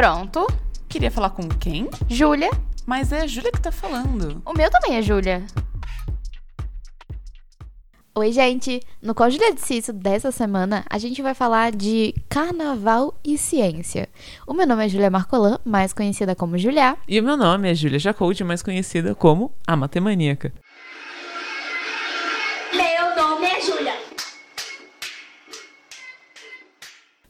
Pronto. 0.00 0.46
Queria 0.88 1.10
falar 1.10 1.28
com 1.28 1.46
quem? 1.46 1.86
Júlia. 2.08 2.48
Mas 2.86 3.12
é 3.12 3.20
a 3.20 3.26
Júlia 3.26 3.52
que 3.52 3.60
tá 3.60 3.70
falando. 3.70 4.40
O 4.46 4.54
meu 4.54 4.70
também 4.70 4.96
é 4.96 5.02
Júlia. 5.02 5.44
Oi, 8.14 8.32
gente! 8.32 8.80
No 9.02 9.14
Qual 9.14 9.30
Júlia 9.30 9.54
disse 9.54 9.76
isso 9.76 9.92
dessa 9.92 10.32
semana, 10.32 10.86
a 10.88 10.96
gente 10.96 11.20
vai 11.20 11.34
falar 11.34 11.70
de 11.72 12.14
carnaval 12.30 13.20
e 13.22 13.36
ciência. 13.36 14.08
O 14.46 14.54
meu 14.54 14.66
nome 14.66 14.86
é 14.86 14.88
Júlia 14.88 15.10
Marcolan, 15.10 15.58
mais 15.66 15.92
conhecida 15.92 16.34
como 16.34 16.56
Julia. 16.56 16.96
E 17.06 17.20
o 17.20 17.22
meu 17.22 17.36
nome 17.36 17.70
é 17.70 17.74
Júlia 17.74 17.98
Jacold, 17.98 18.42
mais 18.42 18.62
conhecida 18.62 19.14
como 19.14 19.52
a 19.66 19.76
Matemaníaca. 19.76 20.50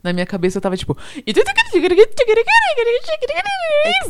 Na 0.03 0.11
minha 0.13 0.25
cabeça 0.25 0.57
eu 0.57 0.61
tava 0.61 0.75
tipo. 0.77 0.97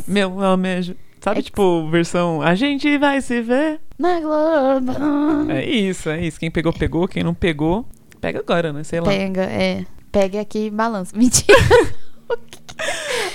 Meu 0.07 0.29
nome 0.29 0.70
é. 0.70 0.81
Sabe, 1.20 1.43
tipo, 1.43 1.88
versão. 1.89 2.41
A 2.41 2.55
gente 2.55 2.98
vai 2.98 3.21
se 3.21 3.41
ver. 3.41 3.79
Na 3.99 4.20
Globo. 4.20 5.51
É 5.51 5.63
isso, 5.63 6.09
é 6.09 6.25
isso. 6.25 6.39
Quem 6.39 6.49
pegou, 6.49 6.73
pegou. 6.73 7.07
Quem 7.07 7.23
não 7.23 7.34
pegou, 7.35 7.85
pega 8.20 8.39
agora, 8.39 8.73
né? 8.73 8.84
Sei 8.84 8.99
lá. 8.99 9.07
Pega, 9.07 9.43
é. 9.43 9.85
Pega 10.12 10.41
aqui 10.41 10.65
e 10.65 10.70
balança. 10.71 11.15
Mentira. 11.15 11.57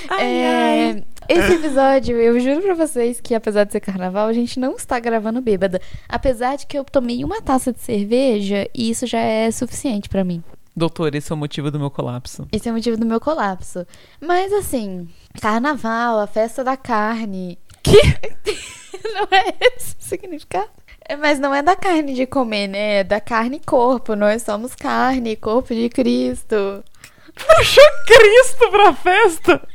Ai, 0.08 0.26
É, 0.26 0.90
ai. 0.92 1.04
Esse 1.28 1.54
episódio, 1.54 2.16
eu 2.16 2.38
juro 2.38 2.62
pra 2.62 2.74
vocês 2.74 3.20
que 3.20 3.34
apesar 3.34 3.64
de 3.64 3.72
ser 3.72 3.80
carnaval, 3.80 4.28
a 4.28 4.32
gente 4.32 4.60
não 4.60 4.76
está 4.76 4.98
gravando 5.00 5.40
bêbada. 5.40 5.80
Apesar 6.08 6.56
de 6.56 6.66
que 6.66 6.78
eu 6.78 6.84
tomei 6.84 7.24
uma 7.24 7.42
taça 7.42 7.72
de 7.72 7.80
cerveja 7.80 8.68
e 8.74 8.90
isso 8.90 9.06
já 9.06 9.18
é 9.18 9.50
suficiente 9.50 10.08
pra 10.08 10.22
mim. 10.24 10.42
Doutor, 10.76 11.14
esse 11.14 11.32
é 11.32 11.34
o 11.34 11.38
motivo 11.38 11.70
do 11.70 11.78
meu 11.78 11.90
colapso. 11.90 12.46
Esse 12.52 12.68
é 12.68 12.72
o 12.72 12.74
motivo 12.74 12.98
do 12.98 13.06
meu 13.06 13.18
colapso. 13.18 13.86
Mas 14.20 14.52
assim, 14.52 15.08
carnaval, 15.40 16.20
a 16.20 16.26
festa 16.26 16.62
da 16.62 16.76
carne. 16.76 17.58
Que? 17.82 17.98
não 19.14 19.26
é 19.30 19.54
esse 19.60 19.96
o 19.98 20.02
significado? 20.02 20.68
É, 21.08 21.16
Mas 21.16 21.38
não 21.38 21.54
é 21.54 21.62
da 21.62 21.76
carne 21.76 22.12
de 22.14 22.26
comer, 22.26 22.66
né? 22.68 22.96
É 22.98 23.04
da 23.04 23.20
carne 23.20 23.56
e 23.56 23.60
corpo. 23.64 24.14
Nós 24.14 24.42
somos 24.42 24.74
carne, 24.74 25.36
corpo 25.36 25.74
de 25.74 25.88
Cristo. 25.88 26.84
Puxou 27.34 27.84
Cristo 28.06 28.70
pra 28.70 28.92
festa? 28.92 29.68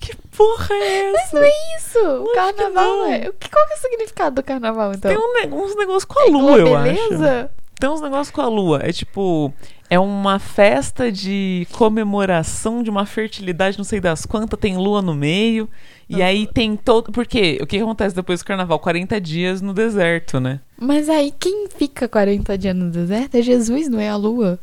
Que 0.00 0.14
porra 0.36 0.74
é 0.74 1.12
Mas 1.12 1.22
essa? 1.22 1.36
não 1.36 1.44
é 1.46 1.76
isso. 1.78 1.98
O 2.24 2.34
carnaval 2.34 3.06
é. 3.06 3.20
Qual 3.20 3.66
que 3.66 3.72
é 3.72 3.76
o 3.76 3.80
significado 3.80 4.36
do 4.36 4.42
carnaval, 4.42 4.92
então? 4.92 5.10
Tem 5.10 5.18
um 5.18 5.64
uns 5.64 5.76
negócios 5.76 6.04
com 6.04 6.18
a 6.18 6.24
lua, 6.24 6.58
eu 6.58 6.76
acho. 6.76 6.82
beleza? 6.84 7.50
Tem 7.78 7.88
uns 7.88 8.00
negócios 8.00 8.30
com 8.30 8.40
a 8.42 8.48
lua. 8.48 8.80
É 8.82 8.92
tipo. 8.92 9.52
É 9.92 9.98
uma 9.98 10.38
festa 10.38 11.12
de 11.12 11.68
comemoração 11.70 12.82
de 12.82 12.88
uma 12.88 13.04
fertilidade, 13.04 13.76
não 13.76 13.84
sei 13.84 14.00
das 14.00 14.24
quantas, 14.24 14.58
tem 14.58 14.74
lua 14.74 15.02
no 15.02 15.14
meio. 15.14 15.68
E 16.08 16.22
aí 16.22 16.46
tem 16.46 16.76
todo. 16.76 17.12
Porque 17.12 17.58
o 17.60 17.66
que 17.66 17.76
acontece 17.76 18.16
depois 18.16 18.40
do 18.40 18.46
carnaval? 18.46 18.78
40 18.78 19.20
dias 19.20 19.60
no 19.60 19.74
deserto, 19.74 20.40
né? 20.40 20.60
Mas 20.80 21.10
aí 21.10 21.30
quem 21.38 21.68
fica 21.68 22.08
40 22.08 22.56
dias 22.56 22.74
no 22.74 22.90
deserto 22.90 23.34
é 23.34 23.42
Jesus, 23.42 23.86
não 23.90 24.00
é 24.00 24.08
a 24.08 24.16
lua. 24.16 24.58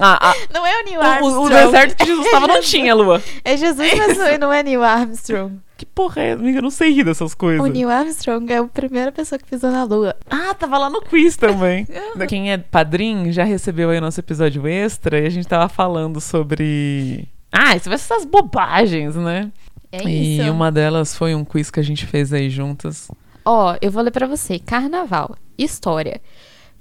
Ah, 0.00 0.34
Não 0.52 0.66
é 0.66 0.80
o 0.80 0.84
Neil 0.84 1.00
o, 1.00 1.02
Armstrong. 1.02 1.46
o 1.46 1.48
deserto 1.48 1.96
que 1.96 2.04
Jesus 2.06 2.26
estava 2.26 2.46
não 2.46 2.60
tinha 2.60 2.94
lua. 2.94 3.22
É 3.44 3.56
Jesus, 3.56 3.94
mas 3.96 4.18
não- 4.18 4.38
não 4.38 4.52
é 4.52 4.62
Neil 4.62 4.82
Armstrong. 4.82 5.58
Que 5.76 5.84
porra 5.84 6.22
é? 6.22 6.32
Amiga, 6.32 6.58
eu 6.58 6.62
não 6.62 6.70
sei 6.70 6.90
rir 6.90 7.04
dessas 7.04 7.34
coisas. 7.34 7.60
O 7.62 7.66
Neil 7.66 7.90
Armstrong 7.90 8.50
é 8.52 8.58
a 8.58 8.64
primeira 8.64 9.12
pessoa 9.12 9.38
que 9.38 9.44
pisou 9.44 9.70
na 9.70 9.84
lua. 9.84 10.16
Ah, 10.30 10.54
tava 10.54 10.78
lá 10.78 10.88
no 10.88 11.02
quiz 11.02 11.36
também. 11.36 11.86
Quem 12.28 12.50
é 12.50 12.56
padrinho 12.58 13.30
já 13.32 13.44
recebeu 13.44 13.90
aí 13.90 13.98
o 13.98 14.00
nosso 14.00 14.18
episódio 14.20 14.66
extra 14.66 15.18
e 15.20 15.26
a 15.26 15.30
gente 15.30 15.46
tava 15.46 15.68
falando 15.68 16.20
sobre. 16.20 17.28
Ah, 17.52 17.76
isso 17.76 17.88
vai 17.88 17.98
ser 17.98 18.12
essas 18.14 18.24
bobagens, 18.24 19.16
né? 19.16 19.50
É 19.92 20.02
e 20.02 20.40
isso. 20.40 20.50
uma 20.50 20.70
delas 20.72 21.14
foi 21.16 21.34
um 21.34 21.44
quiz 21.44 21.70
que 21.70 21.80
a 21.80 21.82
gente 21.82 22.06
fez 22.06 22.32
aí 22.32 22.50
juntas. 22.50 23.10
Ó, 23.44 23.76
eu 23.80 23.90
vou 23.90 24.02
ler 24.02 24.10
pra 24.10 24.26
você. 24.26 24.58
Carnaval. 24.58 25.36
História. 25.58 26.20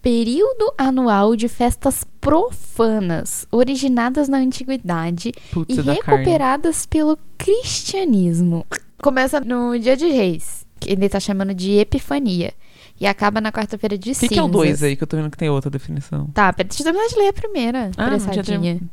Período 0.05 0.71
anual 0.77 1.35
de 1.35 1.47
festas 1.47 2.05
profanas, 2.21 3.47
originadas 3.51 4.29
na 4.29 4.37
antiguidade 4.37 5.31
e 5.67 5.73
é 5.79 5.81
da 5.81 5.95
carne. 5.97 6.17
recuperadas 6.19 6.85
pelo 6.85 7.17
cristianismo. 7.39 8.67
Começa 9.01 9.39
no 9.39 9.75
Dia 9.79 9.97
de 9.97 10.05
Reis, 10.05 10.63
que 10.79 10.91
ele 10.91 11.09
tá 11.09 11.19
chamando 11.19 11.55
de 11.55 11.71
Epifania, 11.79 12.53
e 13.01 13.07
acaba 13.07 13.41
na 13.41 13.51
quarta-feira 13.51 13.97
de 13.97 14.11
O 14.11 14.13
que, 14.13 14.19
cinzas. 14.19 14.29
que 14.29 14.39
é 14.39 14.43
o 14.43 14.47
2 14.47 14.83
aí? 14.83 14.95
Que 14.95 15.01
eu 15.01 15.07
tô 15.07 15.17
vendo 15.17 15.31
que 15.31 15.37
tem 15.37 15.49
outra 15.49 15.71
definição. 15.71 16.27
Tá, 16.35 16.51
deixa 16.51 16.83
eu 16.83 16.83
terminar 16.83 17.07
de 17.07 17.15
ler 17.15 17.27
a 17.29 17.33
primeira, 17.33 17.91
Ah, 17.97 18.11
não. 18.11 18.19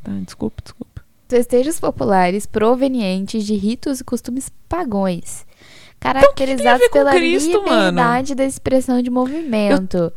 Tá, 0.03 0.11
desculpa, 0.25 0.63
desculpa. 0.63 1.03
Festejos 1.29 1.79
populares 1.79 2.47
provenientes 2.47 3.45
de 3.45 3.53
ritos 3.53 3.99
e 3.99 4.03
costumes 4.03 4.51
pagões, 4.67 5.45
caracterizados 6.03 6.87
pela 6.89 7.11
Cristo, 7.11 7.57
liberdade 7.63 8.35
da 8.35 8.43
expressão 8.45 9.01
de 9.01 9.09
movimento. 9.09 10.11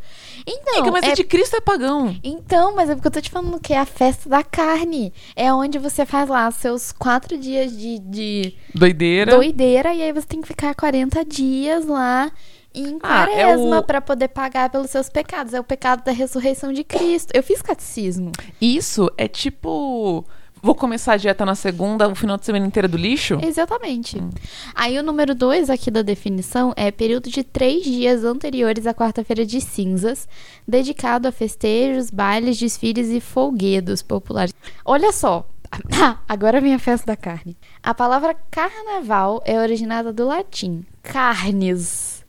Então, 0.49 0.73
Amiga, 0.77 0.91
mas 0.91 1.03
é 1.03 1.09
é 1.09 1.15
de 1.15 1.23
Cristo 1.25 1.55
é 1.57 1.61
pagão. 1.61 2.15
Então, 2.23 2.73
mas 2.75 2.89
é 2.89 2.95
porque 2.95 3.07
eu 3.07 3.11
tô 3.11 3.19
te 3.21 3.29
falando 3.29 3.59
que 3.59 3.73
é 3.73 3.79
a 3.79 3.85
festa 3.85 4.29
da 4.29 4.43
carne. 4.43 5.11
É 5.35 5.51
onde 5.53 5.77
você 5.77 6.05
faz 6.05 6.29
lá 6.29 6.49
seus 6.51 6.91
quatro 6.93 7.37
dias 7.37 7.75
de, 7.77 7.99
de 7.99 8.53
Doideira. 8.73 9.35
doideira 9.35 9.93
e 9.93 10.01
aí 10.01 10.13
você 10.13 10.25
tem 10.27 10.39
que 10.41 10.47
ficar 10.47 10.73
40 10.73 11.25
dias 11.25 11.85
lá 11.85 12.31
em 12.73 12.97
Ah, 13.03 13.23
é 13.23 13.25
quaresma 13.43 13.79
o- 13.79 13.83
pra 13.83 13.99
poder 13.99 14.29
pagar 14.29 14.69
pelos 14.69 14.89
seus 14.89 15.09
pecados. 15.09 15.53
É 15.53 15.59
o 15.59 15.63
pecado 15.65 16.03
da 16.05 16.11
ressurreição 16.13 16.71
de 16.71 16.83
Cristo. 16.83 17.31
Eu 17.33 17.43
fiz 17.43 17.61
catecismo. 17.61 18.31
Isso 18.61 19.11
é 19.17 19.27
tipo. 19.27 20.23
Vou 20.61 20.73
começar 20.73 21.13
a 21.13 21.17
dieta 21.17 21.45
na 21.45 21.55
segunda, 21.55 22.07
o 22.07 22.15
final 22.15 22.37
de 22.37 22.45
semana 22.45 22.65
inteiro 22.65 22.87
do 22.87 22.97
lixo? 22.97 23.39
Exatamente. 23.43 24.17
Hum. 24.17 24.29
Aí 24.73 24.97
o 24.97 25.03
número 25.03 25.35
2 25.35 25.69
aqui 25.69 25.91
da 25.91 26.01
definição 26.01 26.73
é 26.75 26.91
período 26.91 27.29
de 27.29 27.43
três 27.43 27.83
dias 27.83 28.23
anteriores 28.23 28.87
à 28.87 28.93
quarta-feira 28.93 29.45
de 29.45 29.61
cinzas, 29.61 30.27
dedicado 30.67 31.27
a 31.27 31.31
festejos, 31.31 32.09
bailes, 32.09 32.57
desfiles 32.57 33.09
e 33.09 33.19
folguedos 33.19 34.01
populares. 34.01 34.53
Olha 34.83 35.11
só. 35.11 35.47
Agora 36.27 36.61
vem 36.61 36.73
a 36.73 36.79
festa 36.79 37.07
da 37.07 37.15
carne. 37.15 37.57
A 37.83 37.93
palavra 37.93 38.35
carnaval 38.49 39.41
é 39.45 39.59
originada 39.59 40.11
do 40.13 40.25
latim 40.25 40.85
carnes. 41.03 42.25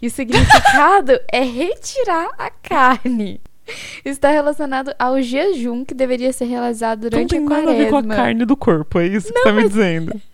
E 0.00 0.06
o 0.06 0.10
significado 0.10 1.12
é 1.30 1.40
retirar 1.40 2.30
a 2.38 2.50
carne. 2.50 3.40
Está 4.04 4.30
relacionado 4.30 4.94
ao 4.98 5.20
jejum 5.22 5.84
que 5.84 5.94
deveria 5.94 6.32
ser 6.32 6.46
realizado 6.46 7.04
Não 7.04 7.10
durante 7.10 7.30
tem 7.30 7.38
a 7.46 7.48
nada 7.48 7.70
a 7.70 7.74
ver 7.74 7.88
com 7.90 7.96
a 7.96 8.02
quaresma. 8.02 8.14
carne 8.16 8.44
do 8.44 8.56
corpo, 8.56 8.98
é 9.00 9.06
isso 9.06 9.28
que 9.32 9.38
você 9.38 9.44
tá 9.44 9.52
me 9.52 9.68
dizendo. 9.68 10.20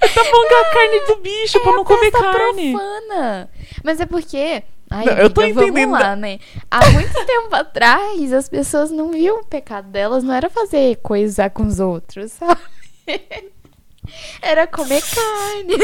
Tá 0.00 0.22
bom 0.22 0.46
que 0.46 0.54
é 0.54 0.60
a 0.60 0.72
carne 0.72 1.00
do 1.08 1.16
bicho, 1.16 1.60
pra 1.60 1.72
não 1.72 1.84
comer 1.84 2.12
carne. 2.12 2.70
profana. 2.72 3.50
Mas 3.82 3.98
é 4.00 4.06
porque. 4.06 4.62
Ai, 4.88 5.04
Não, 5.04 5.12
eu 5.14 5.28
tô 5.28 5.40
amiga, 5.40 5.56
vamos 5.60 5.70
entendendo. 5.72 5.92
lá, 5.92 6.14
né? 6.14 6.38
Há 6.70 6.88
muito 6.92 7.26
tempo 7.26 7.52
atrás, 7.56 8.32
as 8.32 8.48
pessoas 8.48 8.92
não 8.92 9.10
viam 9.10 9.40
o 9.40 9.44
pecado 9.44 9.88
delas, 9.88 10.22
não 10.22 10.32
era 10.32 10.48
fazer 10.48 10.96
coisa 11.02 11.50
com 11.50 11.64
os 11.66 11.80
outros, 11.80 12.30
sabe? 12.30 12.60
Era 14.40 14.66
comer 14.66 15.02
carne. 15.02 15.74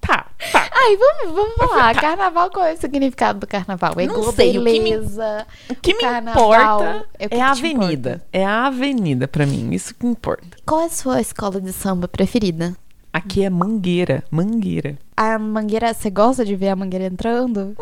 Tá, 0.00 0.26
tá. 0.50 0.59
Ai, 0.82 0.96
vamos, 0.96 1.34
vamos 1.34 1.54
falar. 1.56 1.94
Carnaval, 2.00 2.50
qual 2.50 2.66
é 2.66 2.72
o 2.72 2.76
significado 2.76 3.40
do 3.40 3.46
carnaval? 3.46 3.94
É 3.98 4.06
Não 4.06 4.32
sei, 4.32 4.50
o 4.50 4.52
que 4.52 4.58
me- 4.60 4.80
beleza. 4.80 5.46
O 5.68 5.74
que 5.74 5.94
me 5.94 6.02
importa 6.04 7.06
é 7.18 7.24
é, 7.24 7.28
que 7.28 7.34
a 7.34 7.52
te 7.52 7.58
avenida. 7.58 8.10
importa. 8.10 8.26
É 8.32 8.44
a 8.44 8.66
avenida 8.66 9.28
pra 9.28 9.44
mim, 9.46 9.70
isso 9.72 9.94
que 9.94 10.06
importa. 10.06 10.46
Qual 10.64 10.80
é 10.80 10.86
a 10.86 10.90
sua 10.90 11.20
escola 11.20 11.60
de 11.60 11.72
samba 11.72 12.08
preferida? 12.08 12.74
Aqui 13.12 13.42
é 13.44 13.50
Mangueira, 13.50 14.22
Mangueira. 14.30 14.96
A 15.16 15.38
mangueira, 15.38 15.92
você 15.92 16.08
gosta 16.10 16.44
de 16.44 16.54
ver 16.56 16.68
a 16.68 16.76
mangueira 16.76 17.06
entrando? 17.06 17.76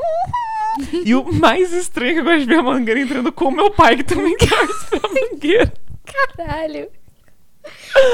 E 1.05 1.15
o 1.15 1.33
mais 1.33 1.73
estranho 1.73 2.11
é 2.11 2.15
que 2.15 2.21
eu 2.21 2.25
gosto 2.25 2.41
de 2.41 2.47
ver 2.47 2.59
a 2.59 2.63
Mangueira 2.63 3.01
entrando 3.01 3.33
com 3.33 3.47
o 3.47 3.51
meu 3.53 3.71
pai, 3.71 3.97
que 3.97 4.05
também 4.05 4.37
torce 4.39 4.87
pra 4.91 5.09
Mangueira. 5.11 5.73
Caralho. 6.37 6.89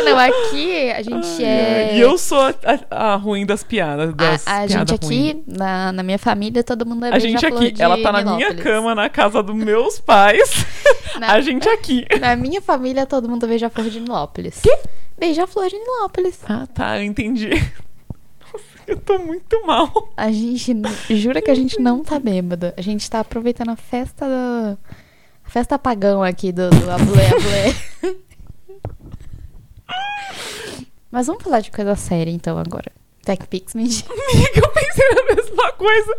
Não, 0.05 0.19
aqui 0.19 0.91
a 0.91 1.03
gente 1.03 1.45
é. 1.45 1.95
E 1.97 2.01
eu 2.01 2.17
sou 2.19 2.41
a, 2.41 2.55
a- 2.91 3.13
a 3.13 3.17
ruim 3.17 3.45
das 3.47 3.63
piadas. 3.63 4.13
Das 4.15 4.47
A, 4.47 4.63
a 4.63 4.67
piada 4.67 4.93
gente 4.93 5.05
ruim. 5.07 5.31
aqui, 5.31 5.43
na, 5.47 5.93
na 5.93 6.03
minha 6.03 6.19
família, 6.19 6.65
todo 6.65 6.85
mundo 6.87 7.07
é 7.07 7.11
A 7.15 7.19
gente 7.19 7.45
aqui, 7.45 7.71
de 7.73 7.83
ela 7.83 8.01
tá 8.03 8.11
na 8.11 8.37
minha 8.37 8.55
cama, 8.55 8.95
na 8.95 9.09
casa 9.09 9.43
dos 9.43 9.55
meus 9.55 10.01
pais. 10.01 10.67
Na- 11.21 11.33
A 11.33 11.41
gente 11.41 11.69
aqui. 11.69 12.05
Na 12.21 12.35
minha 12.35 12.61
família, 12.61 13.07
todo 13.07 13.29
mundo 13.29 13.45
é 13.47 13.49
beija-flor 13.51 13.89
de 13.89 14.01
Nilópolis. 14.01 14.61
Que? 14.61 14.77
Beija-flor 15.19 15.69
de 15.69 15.79
Nilópolis. 15.79 16.41
Ah, 16.49 16.67
tá, 16.73 16.99
eu 16.99 17.05
entendi. 17.05 17.51
Nossa, 17.51 18.65
eu 18.89 18.97
tô 18.99 19.19
muito 19.21 19.65
mal. 19.67 20.13
A 20.17 20.33
gente 20.33 20.73
jura 21.11 21.41
que 21.41 21.51
a 21.51 21.55
gente 21.55 21.79
não 21.81 22.03
tá 22.03 22.19
bêbada. 22.19 22.75
A 22.77 22.81
gente 22.83 23.09
tá 23.09 23.21
aproveitando 23.21 23.71
a 23.71 23.77
festa 23.77 24.27
do. 24.27 24.79
A 25.47 25.51
festa 25.51 25.79
pagão 25.79 26.23
aqui 26.23 26.51
do, 26.51 26.71
do 26.71 26.91
Abulé 26.91 27.29
Abulé. 27.29 28.15
Mas 31.15 31.29
vamos 31.29 31.45
falar 31.45 31.61
de 31.61 31.71
coisa 31.71 31.95
séria 31.95 32.33
então 32.33 32.59
agora. 32.59 32.91
TechPix, 33.23 33.73
mentira. 33.77 34.09
Amiga, 34.35 34.59
eu 34.59 34.69
pensei 34.69 35.09
na 35.11 35.35
mesma 35.37 35.73
coisa. 35.75 36.19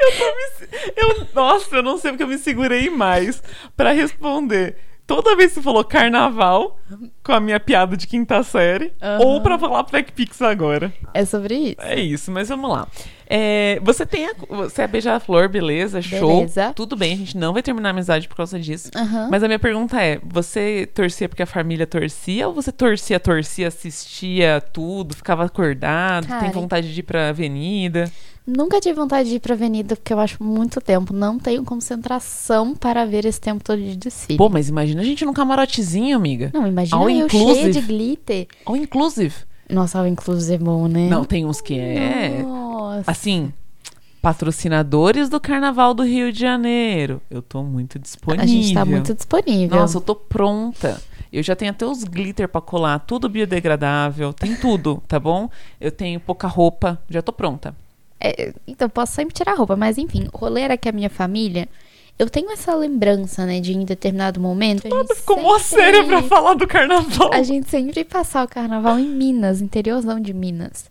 Eu 0.00 0.12
tô 0.18 0.24
me. 0.24 0.68
Eu, 0.96 1.26
nossa, 1.32 1.76
eu 1.76 1.84
não 1.84 1.96
sei 1.96 2.10
porque 2.10 2.24
eu 2.24 2.26
me 2.26 2.36
segurei 2.36 2.90
mais 2.90 3.40
pra 3.76 3.92
responder. 3.92 4.76
Toda 5.06 5.36
vez 5.36 5.50
que 5.50 5.54
você 5.54 5.62
falou 5.62 5.84
carnaval, 5.84 6.80
com 7.24 7.32
a 7.32 7.40
minha 7.40 7.58
piada 7.58 7.96
de 7.96 8.06
quinta 8.06 8.42
série, 8.42 8.92
Aham. 9.02 9.24
ou 9.24 9.40
pra 9.40 9.58
falar 9.58 9.82
Blackpix 9.84 10.42
agora. 10.42 10.92
É 11.14 11.24
sobre 11.24 11.54
isso. 11.54 11.76
É 11.80 11.98
isso, 11.98 12.30
mas 12.30 12.48
vamos 12.50 12.70
lá. 12.70 12.86
É, 13.26 13.80
você 13.82 14.04
tem 14.04 14.26
a, 14.26 14.34
você 14.48 14.82
é 14.82 14.86
beija-flor, 14.86 15.48
beleza, 15.48 16.02
show. 16.02 16.36
Beleza. 16.36 16.72
Tudo 16.74 16.94
bem, 16.94 17.14
a 17.14 17.16
gente 17.16 17.36
não 17.36 17.54
vai 17.54 17.62
terminar 17.62 17.88
a 17.88 17.92
amizade 17.92 18.28
por 18.28 18.36
causa 18.36 18.60
disso. 18.60 18.90
Aham. 18.94 19.28
Mas 19.30 19.42
a 19.42 19.46
minha 19.46 19.58
pergunta 19.58 20.00
é: 20.00 20.20
você 20.22 20.86
torcia 20.94 21.28
porque 21.28 21.42
a 21.42 21.46
família 21.46 21.86
torcia 21.86 22.46
ou 22.46 22.54
você 22.54 22.70
torcia, 22.70 23.18
torcia, 23.18 23.68
assistia 23.68 24.60
tudo, 24.72 25.16
ficava 25.16 25.44
acordado, 25.44 26.26
tem 26.26 26.38
Cara, 26.38 26.52
vontade 26.52 26.92
de 26.92 27.00
ir 27.00 27.04
pra 27.04 27.30
avenida? 27.30 28.12
Nunca 28.46 28.78
tive 28.78 28.94
vontade 28.94 29.30
de 29.30 29.36
ir 29.36 29.40
pra 29.40 29.54
avenida 29.54 29.96
porque 29.96 30.12
eu 30.12 30.20
acho 30.20 30.42
muito 30.42 30.78
tempo. 30.78 31.14
Não 31.14 31.38
tenho 31.38 31.64
concentração 31.64 32.74
para 32.74 33.06
ver 33.06 33.24
esse 33.24 33.40
tempo 33.40 33.64
todo 33.64 33.80
de 33.80 33.96
desfile. 33.96 34.36
Pô, 34.36 34.50
mas 34.50 34.68
imagina 34.68 35.00
a 35.00 35.04
gente 35.04 35.24
num 35.24 35.32
camarotezinho, 35.32 36.14
amiga. 36.14 36.50
Não, 36.52 36.66
imagina 36.66 37.00
eu 37.00 37.08
inclusive. 37.18 37.54
cheia 37.54 37.72
de 37.72 37.80
glitter. 37.80 38.46
All 38.66 38.76
inclusive. 38.76 39.34
Nossa, 39.68 40.02
o 40.02 40.06
inclusive 40.06 40.54
é 40.54 40.58
bom, 40.58 40.86
né? 40.86 41.08
Não, 41.08 41.24
tem 41.24 41.46
uns 41.46 41.60
que 41.60 41.78
é. 41.78 42.42
Nossa. 42.42 43.10
Assim, 43.10 43.52
patrocinadores 44.20 45.28
do 45.28 45.40
Carnaval 45.40 45.94
do 45.94 46.02
Rio 46.02 46.32
de 46.32 46.40
Janeiro. 46.40 47.20
Eu 47.30 47.42
tô 47.42 47.62
muito 47.62 47.98
disponível. 47.98 48.44
A 48.44 48.46
gente 48.46 48.74
tá 48.74 48.84
muito 48.84 49.14
disponível. 49.14 49.78
Nossa, 49.78 49.98
eu 49.98 50.00
tô 50.00 50.14
pronta. 50.14 51.00
Eu 51.32 51.42
já 51.42 51.56
tenho 51.56 51.72
até 51.72 51.84
os 51.84 52.04
glitter 52.04 52.48
pra 52.48 52.60
colar, 52.60 53.00
tudo 53.00 53.28
biodegradável, 53.28 54.32
tem 54.32 54.54
tudo, 54.54 55.02
tá 55.08 55.18
bom? 55.18 55.50
Eu 55.80 55.90
tenho 55.90 56.20
pouca 56.20 56.46
roupa, 56.46 57.02
já 57.10 57.20
tô 57.20 57.32
pronta. 57.32 57.74
É, 58.20 58.54
então, 58.66 58.88
posso 58.88 59.12
sempre 59.12 59.34
tirar 59.34 59.52
a 59.52 59.56
roupa, 59.56 59.74
mas 59.74 59.98
enfim, 59.98 60.28
o 60.32 60.38
rolê 60.38 60.62
era 60.62 60.76
que 60.76 60.88
a 60.88 60.92
minha 60.92 61.10
família. 61.10 61.68
Eu 62.18 62.30
tenho 62.30 62.50
essa 62.52 62.74
lembrança, 62.74 63.44
né, 63.44 63.60
de 63.60 63.72
em 63.76 63.84
determinado 63.84 64.38
momento. 64.40 64.82
Gente 64.88 65.14
Ficou 65.16 65.40
mó 65.40 65.58
séria 65.58 66.04
pra 66.04 66.22
falar 66.22 66.54
do 66.54 66.66
carnaval. 66.66 67.32
A 67.32 67.42
gente 67.42 67.68
sempre 67.68 68.04
passar 68.04 68.44
o 68.44 68.48
carnaval 68.48 68.98
em 68.98 69.08
Minas, 69.08 69.60
interiorzão 69.60 70.20
de 70.20 70.32
Minas. 70.32 70.90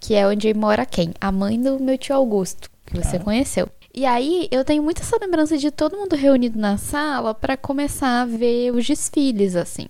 Que 0.00 0.14
é 0.14 0.26
onde 0.26 0.52
mora 0.54 0.86
quem? 0.86 1.12
A 1.20 1.30
mãe 1.30 1.60
do 1.60 1.78
meu 1.78 1.98
tio 1.98 2.14
Augusto, 2.14 2.70
que 2.86 2.96
você 2.96 3.18
conheceu. 3.18 3.68
E 3.94 4.04
aí, 4.04 4.48
eu 4.50 4.64
tenho 4.64 4.82
muito 4.82 5.02
essa 5.02 5.16
lembrança 5.20 5.56
de 5.56 5.70
todo 5.70 5.96
mundo 5.96 6.16
reunido 6.16 6.58
na 6.58 6.76
sala 6.76 7.32
pra 7.32 7.56
começar 7.56 8.22
a 8.22 8.26
ver 8.26 8.72
os 8.72 8.86
desfiles, 8.86 9.54
assim. 9.54 9.86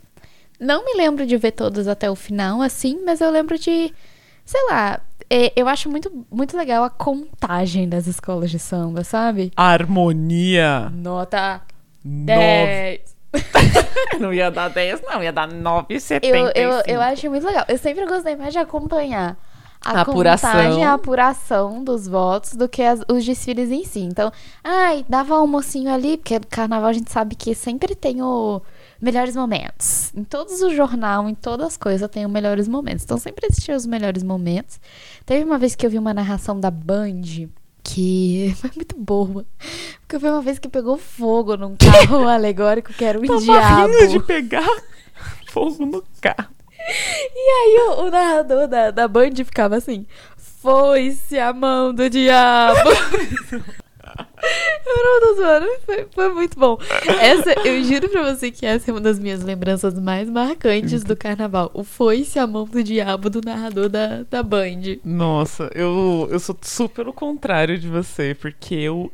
Não 0.60 0.84
me 0.84 0.94
lembro 0.94 1.24
de 1.24 1.36
ver 1.36 1.52
todos 1.52 1.88
até 1.88 2.10
o 2.10 2.14
final, 2.14 2.60
assim, 2.60 3.00
mas 3.04 3.20
eu 3.20 3.30
lembro 3.30 3.58
de. 3.58 3.92
Sei 4.44 4.60
lá. 4.68 5.00
É, 5.36 5.52
eu 5.56 5.66
acho 5.68 5.90
muito, 5.90 6.26
muito 6.30 6.56
legal 6.56 6.84
a 6.84 6.90
contagem 6.90 7.88
das 7.88 8.06
escolas 8.06 8.50
de 8.50 8.58
samba, 8.58 9.02
sabe? 9.04 9.52
Harmonia. 9.56 10.90
Nota 10.94 11.60
Nove. 12.04 12.26
10. 12.26 13.14
Não 14.20 14.32
ia 14.32 14.50
dar 14.50 14.68
10, 14.68 15.02
não, 15.02 15.20
ia 15.22 15.32
dar 15.32 15.48
9,75. 15.48 16.20
Eu, 16.24 16.46
eu, 16.54 16.82
eu 16.86 17.00
acho 17.00 17.28
muito 17.28 17.44
legal. 17.46 17.64
Eu 17.66 17.78
sempre 17.78 18.06
gostei 18.06 18.36
mais 18.36 18.52
de 18.52 18.58
acompanhar 18.60 19.36
a, 19.84 19.98
A 19.98 20.00
apuração. 20.02 20.50
contagem, 20.52 20.84
a 20.84 20.92
apuração 20.94 21.82
dos 21.82 22.06
votos 22.06 22.52
do 22.52 22.68
que 22.68 22.80
as- 22.82 23.00
os 23.10 23.24
desfiles 23.24 23.70
em 23.72 23.84
si. 23.84 24.00
Então, 24.00 24.30
ai, 24.62 25.04
dava 25.08 25.40
um 25.42 25.46
mocinho 25.48 25.92
ali, 25.92 26.16
porque 26.16 26.38
no 26.38 26.46
carnaval 26.46 26.90
a 26.90 26.92
gente 26.92 27.10
sabe 27.10 27.34
que 27.34 27.54
sempre 27.56 27.94
tem 27.96 28.22
o 28.22 28.62
melhores 29.04 29.36
momentos. 29.36 30.12
Em 30.14 30.24
todos 30.24 30.60
os 30.62 30.72
jornal, 30.74 31.28
em 31.28 31.34
todas 31.34 31.66
as 31.68 31.76
coisas 31.76 32.08
tem 32.10 32.24
os 32.24 32.32
melhores 32.32 32.66
momentos. 32.66 33.04
Então 33.04 33.18
sempre 33.18 33.46
existiam 33.46 33.76
os 33.76 33.86
melhores 33.86 34.22
momentos. 34.22 34.80
Teve 35.24 35.44
uma 35.44 35.58
vez 35.58 35.74
que 35.74 35.86
eu 35.86 35.90
vi 35.90 35.98
uma 35.98 36.14
narração 36.14 36.58
da 36.58 36.70
Band 36.70 37.22
que 37.82 38.54
foi 38.58 38.70
muito 38.74 38.96
boa. 38.96 39.44
Porque 40.00 40.18
foi 40.18 40.30
uma 40.30 40.42
vez 40.42 40.58
que 40.58 40.68
pegou 40.68 40.96
fogo 40.96 41.56
num 41.56 41.76
carro 41.76 42.26
alegórico 42.28 42.92
que 42.92 43.04
era 43.04 43.18
um 43.18 43.26
Tava 43.26 43.40
diabo. 43.40 44.08
de 44.08 44.20
pegar 44.20 44.68
fogo 45.52 45.84
no 45.84 46.02
carro. 46.20 46.48
E 47.34 47.38
aí 47.38 47.86
o, 47.88 48.06
o 48.06 48.10
narrador 48.10 48.66
da, 48.68 48.90
da 48.90 49.08
Band 49.08 49.36
ficava 49.36 49.76
assim: 49.76 50.06
Foi-se 50.36 51.38
a 51.38 51.52
mão 51.52 51.94
do 51.94 52.10
diabo. 52.10 52.90
Eu 54.86 55.04
não 55.04 55.20
tô 55.20 55.34
zoando, 55.36 55.66
foi, 55.84 56.06
foi 56.12 56.28
muito 56.34 56.58
bom. 56.58 56.78
Essa, 57.20 57.52
eu 57.66 57.82
juro 57.82 58.08
pra 58.08 58.34
você 58.34 58.50
que 58.50 58.66
essa 58.66 58.90
é 58.90 58.94
uma 58.94 59.00
das 59.00 59.18
minhas 59.18 59.42
lembranças 59.42 59.98
mais 59.98 60.28
marcantes 60.28 61.02
do 61.02 61.16
carnaval. 61.16 61.70
O 61.74 61.82
Foi-se 61.82 62.38
a 62.38 62.46
mão 62.46 62.64
do 62.64 62.82
diabo 62.82 63.30
do 63.30 63.40
narrador 63.44 63.88
da, 63.88 64.22
da 64.22 64.42
Band. 64.42 64.98
Nossa, 65.04 65.70
eu, 65.74 66.28
eu 66.30 66.38
sou 66.38 66.56
super 66.62 67.08
o 67.08 67.12
contrário 67.12 67.78
de 67.78 67.88
você, 67.88 68.34
porque 68.34 68.74
eu 68.74 69.10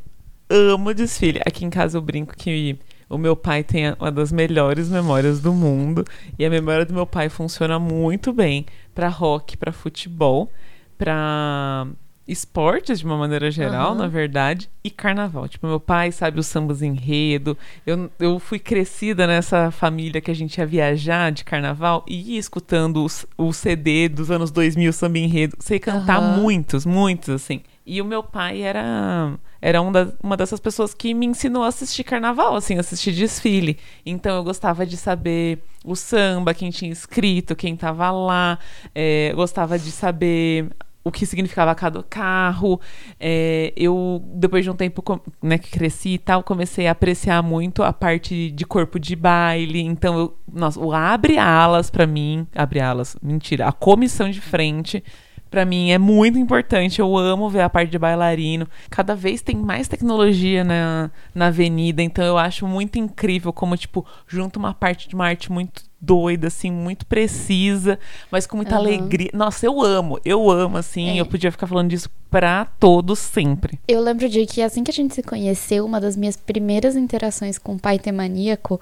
amo 0.49 0.93
desfile. 0.93 1.41
Aqui 1.46 1.64
em 1.64 1.70
casa 1.70 1.96
eu 1.96 2.03
brinco 2.03 2.35
que 2.37 2.76
o 3.08 3.17
meu 3.17 3.37
pai 3.37 3.62
tem 3.62 3.93
uma 3.99 4.11
das 4.11 4.32
melhores 4.32 4.88
memórias 4.88 5.41
do 5.41 5.53
mundo. 5.53 6.05
E 6.38 6.44
a 6.44 6.50
memória 6.50 6.85
do 6.85 6.94
meu 6.94 7.06
pai 7.06 7.29
funciona 7.29 7.79
muito 7.79 8.32
bem 8.32 8.67
pra 8.94 9.08
rock, 9.08 9.56
pra 9.56 9.73
futebol, 9.73 10.50
pra 10.99 11.87
esportes 12.31 13.00
de 13.00 13.05
uma 13.05 13.17
maneira 13.17 13.50
geral, 13.50 13.88
Aham. 13.91 13.99
na 14.03 14.06
verdade, 14.09 14.71
e 14.85 14.91
carnaval. 14.91 15.49
Tipo, 15.49 15.67
meu 15.67 15.81
pai 15.81 16.12
sabe 16.12 16.38
os 16.38 16.47
sambas 16.47 16.81
enredo. 16.82 17.56
Eu, 17.87 18.11
eu 18.19 18.38
fui 18.38 18.59
crescida 18.59 19.27
nessa 19.27 19.71
família 19.71 20.21
que 20.21 20.31
a 20.31 20.35
gente 20.35 20.56
ia 20.59 20.67
viajar 20.67 21.31
de 21.32 21.44
carnaval 21.44 22.05
e 22.09 22.35
ia 22.35 22.38
escutando 22.38 23.05
os- 23.05 23.27
o 23.37 23.53
CD 23.53 24.09
dos 24.09 24.31
anos 24.31 24.50
2000, 24.50 24.93
samba 24.93 25.19
enredo. 25.19 25.56
Sei 25.59 25.79
cantar 25.79 26.19
Aham. 26.19 26.37
muitos, 26.41 26.87
muitos, 26.87 27.29
assim. 27.31 27.61
E 27.85 28.00
o 28.00 28.05
meu 28.05 28.23
pai 28.23 28.62
era, 28.62 29.32
era 29.61 29.82
um 29.82 29.91
da- 29.91 30.12
uma 30.23 30.37
dessas 30.37 30.61
pessoas 30.61 30.94
que 30.94 31.12
me 31.12 31.27
ensinou 31.27 31.65
a 31.65 31.69
assistir 31.69 32.05
carnaval, 32.05 32.55
assim, 32.55 32.79
assistir 32.79 33.11
desfile. 33.12 33.79
Então 34.06 34.37
eu 34.37 34.44
gostava 34.44 34.87
de 34.87 34.97
saber 34.97 35.59
o 35.85 35.97
samba, 35.97 36.55
quem 36.55 36.71
tinha 36.71 36.93
escrito, 36.93 37.56
quem 37.56 37.75
tava 37.75 38.11
lá. 38.12 38.59
É, 38.94 39.32
gostava 39.35 39.77
de 39.79 39.91
saber 39.91 40.69
o 41.02 41.11
que 41.11 41.26
significava 41.26 41.75
cada 41.75 42.02
carro. 42.02 42.81
É, 43.19 43.73
eu, 43.76 44.23
depois 44.35 44.64
de 44.64 44.70
um 44.70 44.76
tempo 44.76 45.02
né, 45.43 45.58
que 45.58 45.70
cresci 45.70 46.11
e 46.11 46.19
tal, 46.19 46.43
comecei 46.43 46.87
a 46.87 46.93
apreciar 46.93 47.43
muito 47.43 47.82
a 47.82 47.93
parte 47.93 48.50
de 48.50 48.64
corpo 48.64 48.99
de 48.99 49.17
baile. 49.17 49.81
Então, 49.81 50.19
eu, 50.19 50.38
nossa, 50.52 50.79
o 50.81 50.93
abre 50.93 51.38
alas 51.38 51.91
pra 51.91 52.06
mim, 52.06 52.47
abre 52.55 52.81
alas, 52.81 53.17
mentira, 53.23 53.67
a 53.67 53.73
comissão 53.73 54.31
de 54.31 54.41
frente. 54.41 55.02
Pra 55.50 55.64
mim 55.64 55.91
é 55.91 55.99
muito 55.99 56.38
importante, 56.38 57.00
eu 57.00 57.19
amo 57.19 57.50
ver 57.50 57.62
a 57.62 57.69
parte 57.69 57.91
de 57.91 57.99
bailarino. 57.99 58.69
Cada 58.88 59.17
vez 59.17 59.43
tem 59.43 59.56
mais 59.56 59.88
tecnologia 59.88 60.62
na, 60.62 61.11
na 61.35 61.46
avenida, 61.49 62.00
então 62.00 62.25
eu 62.25 62.38
acho 62.38 62.69
muito 62.69 63.00
incrível 63.00 63.53
como, 63.53 63.76
tipo, 63.76 64.06
junta 64.29 64.61
uma 64.61 64.73
parte 64.73 65.08
de 65.08 65.14
uma 65.17 65.26
arte 65.26 65.50
muito 65.50 65.90
doida, 66.00 66.47
assim, 66.49 66.70
muito 66.70 67.05
precisa, 67.06 67.99
mas 68.31 68.47
com 68.47 68.56
muita 68.56 68.75
Aham. 68.76 68.85
alegria. 68.85 69.31
Nossa, 69.34 69.67
eu 69.67 69.82
amo, 69.82 70.19
eu 70.25 70.51
amo, 70.51 70.77
assim, 70.79 71.10
É. 71.19 71.20
eu 71.20 71.27
podia 71.27 71.53
ficar 71.53 71.67
falando 71.67 71.91
disso 71.91 72.08
pra 72.31 72.65
todos 72.79 73.19
sempre. 73.19 73.79
Eu 73.89 74.01
lembro 74.01 74.29
de 74.29 74.46
que 74.46 74.63
assim 74.63 74.84
que 74.84 74.91
a 74.91 74.94
gente 74.94 75.15
se 75.15 75.22
conheceu, 75.22 75.84
uma 75.84 76.01
das 76.01 76.17
minhas 76.17 76.36
primeiras 76.36 76.94
interações 76.96 77.58
com 77.58 77.75
o 77.75 77.79
pai 77.79 77.98
temaníaco 77.98 78.81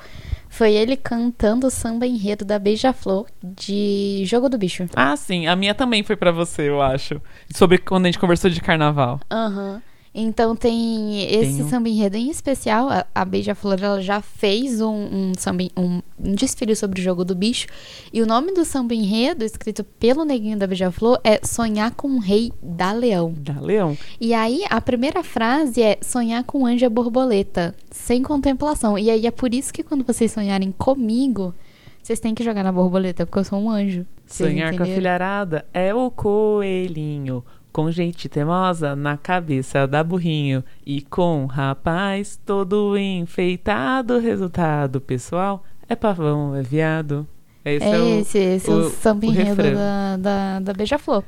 foi 0.50 0.74
ele 0.74 0.96
cantando 0.96 1.66
o 1.66 1.70
samba 1.70 2.06
enredo 2.06 2.44
da 2.44 2.58
Beija-Flor 2.58 3.26
de 3.42 4.22
Jogo 4.26 4.48
do 4.48 4.58
Bicho. 4.58 4.86
Ah, 4.94 5.16
sim, 5.16 5.46
a 5.46 5.56
minha 5.56 5.74
também 5.74 6.02
foi 6.02 6.14
pra 6.16 6.30
você, 6.30 6.68
eu 6.68 6.80
acho. 6.82 7.20
Sobre 7.54 7.78
quando 7.78 8.04
a 8.04 8.08
gente 8.08 8.18
conversou 8.18 8.50
de 8.50 8.60
carnaval. 8.60 9.18
Aham. 9.30 9.82
Então 10.14 10.56
tem 10.56 11.22
esse 11.32 11.62
um- 11.62 11.68
samba 11.68 11.88
enredo 11.88 12.16
em 12.16 12.30
especial. 12.30 12.88
A, 12.88 13.06
a 13.14 13.24
Beija-Flor 13.24 13.78
ela 13.80 14.00
já 14.02 14.20
fez 14.20 14.80
um, 14.80 14.92
um, 14.94 15.32
samba, 15.36 15.64
um, 15.76 16.00
um 16.18 16.34
desfile 16.34 16.74
sobre 16.74 17.00
o 17.00 17.04
jogo 17.04 17.24
do 17.24 17.34
bicho. 17.34 17.66
E 18.12 18.20
o 18.22 18.26
nome 18.26 18.52
do 18.52 18.64
samba 18.64 18.94
enredo, 18.94 19.44
escrito 19.44 19.84
pelo 19.84 20.24
neguinho 20.24 20.58
da 20.58 20.66
Beija-Flor, 20.66 21.20
é 21.22 21.40
Sonhar 21.44 21.92
com 21.92 22.08
o 22.16 22.18
Rei 22.18 22.52
da 22.62 22.92
Leão. 22.92 23.34
Da 23.36 23.60
Leão. 23.60 23.96
E 24.20 24.34
aí 24.34 24.64
a 24.70 24.80
primeira 24.80 25.22
frase 25.22 25.82
é 25.82 25.98
sonhar 26.00 26.42
com 26.44 26.66
anja 26.66 26.86
é 26.86 26.88
borboleta, 26.88 27.74
sem 27.90 28.22
contemplação. 28.22 28.98
E 28.98 29.10
aí 29.10 29.26
é 29.26 29.30
por 29.30 29.52
isso 29.54 29.72
que 29.72 29.82
quando 29.82 30.04
vocês 30.04 30.32
sonharem 30.32 30.72
comigo, 30.72 31.54
vocês 32.02 32.18
têm 32.18 32.34
que 32.34 32.42
jogar 32.42 32.64
na 32.64 32.72
borboleta, 32.72 33.26
porque 33.26 33.38
eu 33.38 33.44
sou 33.44 33.58
um 33.58 33.70
anjo. 33.70 34.06
Sonhar 34.26 34.76
com 34.76 34.82
a 34.82 34.86
filharada 34.86 35.64
é 35.72 35.94
o 35.94 36.10
coelhinho, 36.10 37.42
com 37.72 37.90
gente 37.90 38.28
teimosa 38.28 38.96
na 38.96 39.16
cabeça 39.16 39.86
da 39.86 40.02
burrinho 40.02 40.64
e 40.86 41.00
com 41.02 41.46
rapaz 41.46 42.38
todo 42.44 42.96
enfeitado. 42.98 44.18
Resultado 44.18 45.00
pessoal 45.00 45.62
é 45.88 45.94
pavão, 45.94 46.54
é 46.54 46.62
viado. 46.62 47.26
Esse 47.64 47.84
É, 47.84 47.90
é, 47.90 47.98
o- 47.98 48.20
esse, 48.20 48.38
esse 48.38 48.70
é 48.70 48.74
o, 48.74 48.78
o- 48.78 48.90
samba 48.90 49.26
o 49.26 49.30
enredo 49.30 49.48
refrão. 49.62 49.74
da, 49.74 50.16
da, 50.16 50.60
da 50.60 50.72
Beija-Flor. 50.72 51.22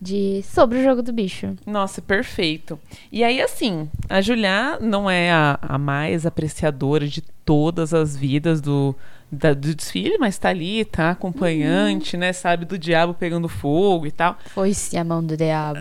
De 0.00 0.42
sobre 0.42 0.78
o 0.78 0.82
jogo 0.84 1.02
do 1.02 1.12
bicho. 1.12 1.54
Nossa, 1.64 2.02
perfeito. 2.02 2.78
E 3.10 3.22
aí, 3.24 3.40
assim, 3.40 3.88
a 4.08 4.20
Julia 4.20 4.78
não 4.80 5.08
é 5.08 5.30
a, 5.32 5.58
a 5.62 5.78
mais 5.78 6.26
apreciadora 6.26 7.06
de 7.06 7.22
todas 7.44 7.94
as 7.94 8.14
vidas 8.14 8.60
do, 8.60 8.94
da- 9.34 9.52
do 9.54 9.74
desfile, 9.74 10.16
mas 10.18 10.38
tá 10.38 10.48
ali, 10.48 10.84
tá 10.84 11.10
acompanhante, 11.10 12.16
né? 12.16 12.32
Sabe 12.32 12.64
do 12.64 12.78
diabo 12.78 13.14
pegando 13.14 13.48
fogo 13.48 14.06
e 14.06 14.10
tal. 14.10 14.38
Foi-se 14.46 14.96
a 14.96 15.04
mão 15.04 15.22
do 15.24 15.36
diabo. 15.36 15.80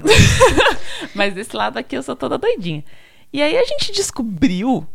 Mas 1.15 1.33
desse 1.33 1.55
lado 1.55 1.77
aqui 1.77 1.95
eu 1.97 2.03
sou 2.03 2.15
toda 2.15 2.37
doidinha. 2.37 2.83
E 3.31 3.41
aí 3.41 3.57
a 3.57 3.63
gente 3.65 3.91
descobriu 3.91 4.85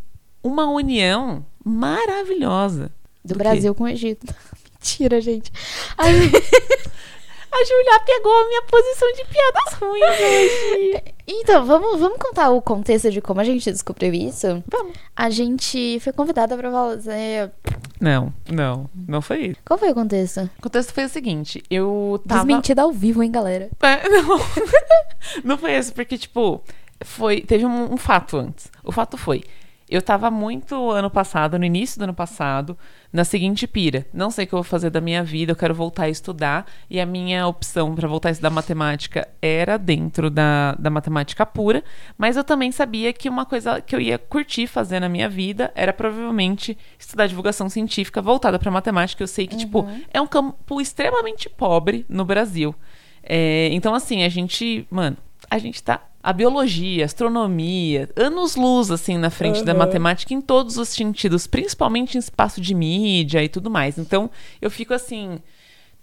uma 0.43 0.65
união 0.69 1.45
maravilhosa. 1.63 2.91
Do 3.23 3.33
quê? 3.33 3.37
Brasil 3.39 3.75
com 3.75 3.83
o 3.83 3.87
Egito. 3.87 4.25
Mentira, 4.79 5.19
gente. 5.19 5.51
Ai, 5.97 6.13
A 7.51 7.65
Julia 7.65 7.99
pegou 8.05 8.31
a 8.31 8.47
minha 8.47 8.61
posição 8.63 9.11
de 9.13 9.25
piadas 9.25 9.73
ruins 9.73 10.03
hoje. 10.03 11.03
Então, 11.27 11.65
vamos, 11.65 11.99
vamos 11.99 12.17
contar 12.17 12.49
o 12.49 12.61
contexto 12.61 13.11
de 13.11 13.21
como 13.21 13.39
a 13.39 13.43
gente 13.43 13.71
descobriu 13.71 14.13
isso? 14.13 14.63
Vamos. 14.67 14.93
A 15.15 15.29
gente 15.29 15.99
foi 15.99 16.13
convidada 16.13 16.57
pra 16.57 16.71
fazer. 16.71 17.51
Não, 17.99 18.33
não, 18.49 18.89
não 19.07 19.21
foi 19.21 19.47
isso. 19.47 19.59
Qual 19.65 19.77
foi 19.77 19.91
o 19.91 19.93
contexto? 19.93 20.49
O 20.57 20.61
contexto 20.61 20.93
foi 20.93 21.05
o 21.05 21.09
seguinte, 21.09 21.63
eu 21.69 22.21
tava... 22.27 22.41
Desmentida 22.45 22.81
ao 22.81 22.91
vivo, 22.91 23.21
hein, 23.21 23.31
galera? 23.31 23.69
É, 23.81 24.09
não. 24.09 24.39
não 25.43 25.57
foi 25.57 25.73
esse, 25.73 25.91
porque, 25.91 26.17
tipo, 26.17 26.63
foi, 27.01 27.41
teve 27.41 27.65
um, 27.65 27.93
um 27.93 27.97
fato 27.97 28.37
antes. 28.37 28.71
O 28.83 28.91
fato 28.91 29.17
foi, 29.17 29.43
eu 29.89 30.01
tava 30.01 30.29
muito 30.29 30.91
ano 30.91 31.09
passado, 31.09 31.57
no 31.57 31.65
início 31.65 31.97
do 31.99 32.03
ano 32.03 32.13
passado, 32.13 32.77
na 33.11 33.23
seguinte 33.23 33.65
pira. 33.65 34.05
Não 34.13 34.29
sei 34.29 34.45
o 34.45 34.47
que 34.47 34.53
eu 34.53 34.57
vou 34.57 34.63
fazer 34.63 34.91
da 34.91 35.01
minha 35.01 35.23
vida, 35.23 35.51
eu 35.51 35.55
quero 35.55 35.73
voltar 35.73 36.03
a 36.03 36.09
estudar. 36.09 36.67
E 36.87 36.99
a 36.99 37.05
minha 37.07 37.47
opção 37.47 37.95
para 37.95 38.07
voltar 38.07 38.29
a 38.29 38.31
estudar 38.31 38.51
matemática 38.51 39.27
era 39.41 39.77
dentro 39.77 40.29
da, 40.29 40.75
da 40.77 40.91
matemática 40.91 41.43
pura. 41.43 41.83
Mas 42.15 42.37
eu 42.37 42.43
também 42.43 42.71
sabia 42.71 43.11
que 43.11 43.27
uma 43.27 43.45
coisa 43.45 43.81
que 43.81 43.95
eu 43.95 43.99
ia 43.99 44.19
curtir 44.19 44.67
fazer 44.67 44.99
na 44.99 45.09
minha 45.09 45.27
vida 45.27 45.71
era 45.73 45.91
provavelmente 45.91 46.77
estudar 46.99 47.25
divulgação 47.25 47.67
científica 47.67 48.21
voltada 48.21 48.59
para 48.59 48.69
matemática. 48.69 49.23
Eu 49.23 49.27
sei 49.27 49.47
que, 49.47 49.57
tipo, 49.57 49.87
é 50.13 50.21
um 50.21 50.27
campo 50.27 50.79
extremamente 50.79 51.49
pobre 51.49 52.05
no 52.07 52.23
Brasil. 52.23 52.75
É, 53.23 53.69
então, 53.71 53.95
assim, 53.95 54.23
a 54.23 54.29
gente, 54.29 54.87
mano, 54.91 55.17
a 55.49 55.57
gente 55.57 55.81
tá. 55.81 56.08
A 56.21 56.33
biologia, 56.33 57.03
a 57.03 57.05
astronomia, 57.05 58.09
anos-luz, 58.15 58.91
assim, 58.91 59.17
na 59.17 59.29
frente 59.29 59.63
da 59.63 59.73
matemática 59.73 60.33
em 60.33 60.41
todos 60.41 60.77
os 60.77 60.89
sentidos, 60.89 61.47
principalmente 61.47 62.15
em 62.15 62.19
espaço 62.19 62.59
de 62.59 62.75
mídia 62.75 63.41
e 63.43 63.47
tudo 63.47 63.69
mais. 63.69 63.97
Então, 63.97 64.29
eu 64.61 64.69
fico 64.69 64.93
assim. 64.93 65.39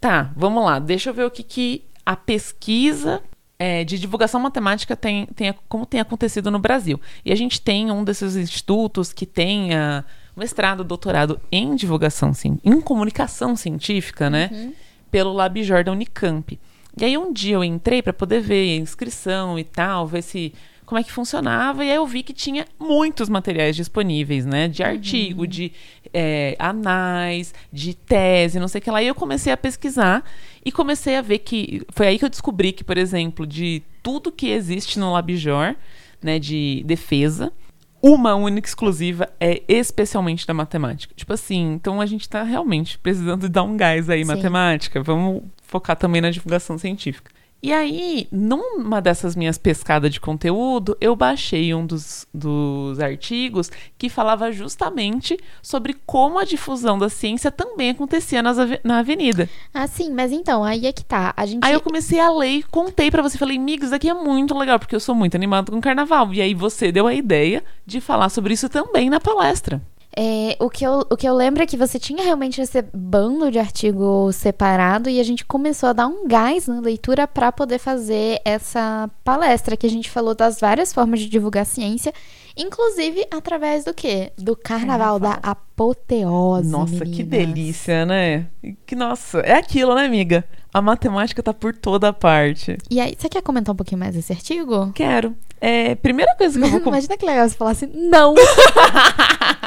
Tá, 0.00 0.30
vamos 0.36 0.64
lá, 0.64 0.78
deixa 0.78 1.10
eu 1.10 1.14
ver 1.14 1.24
o 1.24 1.30
que, 1.30 1.42
que 1.42 1.84
a 2.04 2.14
pesquisa 2.16 3.22
é, 3.58 3.82
de 3.84 3.98
divulgação 3.98 4.40
matemática 4.40 4.94
tem, 4.94 5.26
tem, 5.26 5.54
como 5.68 5.84
tem 5.86 6.00
acontecido 6.00 6.50
no 6.50 6.58
Brasil. 6.58 7.00
E 7.24 7.32
a 7.32 7.34
gente 7.36 7.60
tem 7.60 7.90
um 7.90 8.04
desses 8.04 8.36
institutos 8.36 9.12
que 9.12 9.24
tem 9.26 9.74
a 9.74 10.04
mestrado, 10.36 10.84
doutorado 10.84 11.40
em 11.50 11.74
divulgação, 11.74 12.32
cien- 12.34 12.58
em 12.62 12.80
comunicação 12.80 13.56
científica, 13.56 14.28
né? 14.30 14.72
Pelo 15.10 15.32
LabJor 15.32 15.82
da 15.84 15.92
Unicamp. 15.92 16.58
E 16.98 17.04
aí 17.04 17.18
um 17.18 17.32
dia 17.32 17.56
eu 17.56 17.64
entrei 17.64 18.02
para 18.02 18.12
poder 18.12 18.40
ver 18.40 18.78
a 18.78 18.80
inscrição 18.80 19.58
e 19.58 19.64
tal, 19.64 20.06
ver 20.06 20.22
se 20.22 20.52
como 20.86 21.00
é 21.00 21.02
que 21.02 21.10
funcionava, 21.10 21.84
e 21.84 21.90
aí 21.90 21.96
eu 21.96 22.06
vi 22.06 22.22
que 22.22 22.32
tinha 22.32 22.64
muitos 22.78 23.28
materiais 23.28 23.74
disponíveis, 23.74 24.46
né? 24.46 24.68
De 24.68 24.84
artigo, 24.84 25.44
de 25.44 25.72
é, 26.14 26.54
anais, 26.60 27.52
de 27.72 27.92
tese, 27.92 28.60
não 28.60 28.68
sei 28.68 28.78
o 28.78 28.82
que 28.82 28.90
lá. 28.90 29.02
E 29.02 29.08
eu 29.08 29.14
comecei 29.14 29.52
a 29.52 29.56
pesquisar 29.56 30.24
e 30.64 30.70
comecei 30.70 31.16
a 31.16 31.22
ver 31.22 31.40
que. 31.40 31.82
Foi 31.90 32.06
aí 32.06 32.18
que 32.18 32.24
eu 32.24 32.30
descobri 32.30 32.72
que, 32.72 32.84
por 32.84 32.96
exemplo, 32.96 33.44
de 33.44 33.82
tudo 34.00 34.30
que 34.30 34.48
existe 34.48 34.98
no 34.98 35.12
LabJor, 35.12 35.74
né, 36.22 36.38
de 36.38 36.84
defesa, 36.86 37.52
uma 38.00 38.36
única 38.36 38.68
exclusiva 38.68 39.28
é 39.40 39.62
especialmente 39.66 40.46
da 40.46 40.54
matemática. 40.54 41.12
Tipo 41.16 41.32
assim, 41.32 41.72
então 41.72 42.00
a 42.00 42.06
gente 42.06 42.28
tá 42.28 42.44
realmente 42.44 42.96
precisando 42.96 43.48
dar 43.48 43.64
um 43.64 43.76
gás 43.76 44.08
aí, 44.08 44.24
Sim. 44.24 44.32
matemática. 44.32 45.02
Vamos 45.02 45.42
focar 45.66 45.96
também 45.96 46.20
na 46.20 46.30
divulgação 46.30 46.78
científica. 46.78 47.30
E 47.62 47.72
aí, 47.72 48.28
numa 48.30 49.00
dessas 49.00 49.34
minhas 49.34 49.56
pescadas 49.56 50.12
de 50.12 50.20
conteúdo, 50.20 50.96
eu 51.00 51.16
baixei 51.16 51.74
um 51.74 51.86
dos, 51.86 52.26
dos 52.32 53.00
artigos 53.00 53.70
que 53.96 54.10
falava 54.10 54.52
justamente 54.52 55.38
sobre 55.62 55.96
como 56.06 56.38
a 56.38 56.44
difusão 56.44 56.98
da 56.98 57.08
ciência 57.08 57.50
também 57.50 57.90
acontecia 57.90 58.42
nas 58.42 58.56
na 58.84 58.98
avenida. 58.98 59.48
Ah, 59.72 59.86
sim, 59.86 60.12
mas 60.12 60.32
então, 60.32 60.62
aí 60.62 60.86
é 60.86 60.92
que 60.92 61.04
tá. 61.04 61.32
A 61.36 61.46
gente. 61.46 61.64
Aí 61.64 61.72
eu 61.72 61.80
comecei 61.80 62.20
a 62.20 62.30
ler 62.30 62.58
e 62.58 62.62
contei 62.62 63.10
pra 63.10 63.22
você. 63.22 63.38
Falei, 63.38 63.56
amigos, 63.56 63.86
isso 63.86 63.94
aqui 63.94 64.08
é 64.08 64.14
muito 64.14 64.56
legal, 64.56 64.78
porque 64.78 64.94
eu 64.94 65.00
sou 65.00 65.14
muito 65.14 65.34
animado 65.34 65.72
com 65.72 65.80
carnaval. 65.80 66.32
E 66.34 66.42
aí 66.42 66.54
você 66.54 66.92
deu 66.92 67.06
a 67.06 67.14
ideia 67.14 67.64
de 67.86 68.00
falar 68.00 68.28
sobre 68.28 68.52
isso 68.52 68.68
também 68.68 69.08
na 69.08 69.18
palestra. 69.18 69.82
É, 70.18 70.56
o, 70.58 70.70
que 70.70 70.82
eu, 70.82 71.04
o 71.10 71.16
que 71.16 71.28
eu 71.28 71.34
lembro 71.34 71.62
é 71.62 71.66
que 71.66 71.76
você 71.76 71.98
tinha 71.98 72.24
realmente 72.24 72.58
esse 72.58 72.80
bando 72.94 73.50
de 73.50 73.58
artigo 73.58 74.32
separado 74.32 75.10
e 75.10 75.20
a 75.20 75.22
gente 75.22 75.44
começou 75.44 75.90
a 75.90 75.92
dar 75.92 76.06
um 76.06 76.26
gás 76.26 76.66
na 76.66 76.80
leitura 76.80 77.28
para 77.28 77.52
poder 77.52 77.78
fazer 77.78 78.40
essa 78.42 79.10
palestra 79.22 79.76
que 79.76 79.86
a 79.86 79.90
gente 79.90 80.10
falou 80.10 80.34
das 80.34 80.58
várias 80.58 80.90
formas 80.90 81.20
de 81.20 81.28
divulgar 81.28 81.66
ciência, 81.66 82.14
inclusive 82.56 83.26
através 83.30 83.84
do 83.84 83.92
quê? 83.92 84.32
Do 84.38 84.56
carnaval, 84.56 85.20
da 85.20 85.38
apoteose. 85.42 86.70
Nossa, 86.70 87.04
que 87.04 87.22
meninas. 87.22 87.28
delícia, 87.28 88.06
né? 88.06 88.46
Que 88.86 88.96
nossa, 88.96 89.40
é 89.40 89.52
aquilo, 89.52 89.94
né, 89.94 90.06
amiga? 90.06 90.46
A 90.72 90.80
matemática 90.80 91.42
tá 91.42 91.52
por 91.52 91.74
toda 91.74 92.12
parte. 92.12 92.76
E 92.90 93.00
aí, 93.00 93.14
você 93.18 93.28
quer 93.28 93.42
comentar 93.42 93.72
um 93.72 93.76
pouquinho 93.76 93.98
mais 93.98 94.14
desse 94.14 94.32
artigo? 94.32 94.92
Quero. 94.94 95.34
É, 95.60 95.94
primeira 95.94 96.34
coisa 96.36 96.58
que 96.58 96.64
eu 96.64 96.70
vou 96.70 96.80
Imagina 96.86 97.16
que 97.16 97.24
legal 97.24 97.48
você 97.48 97.56
falar 97.56 97.70
assim, 97.70 97.86
não! 97.86 98.34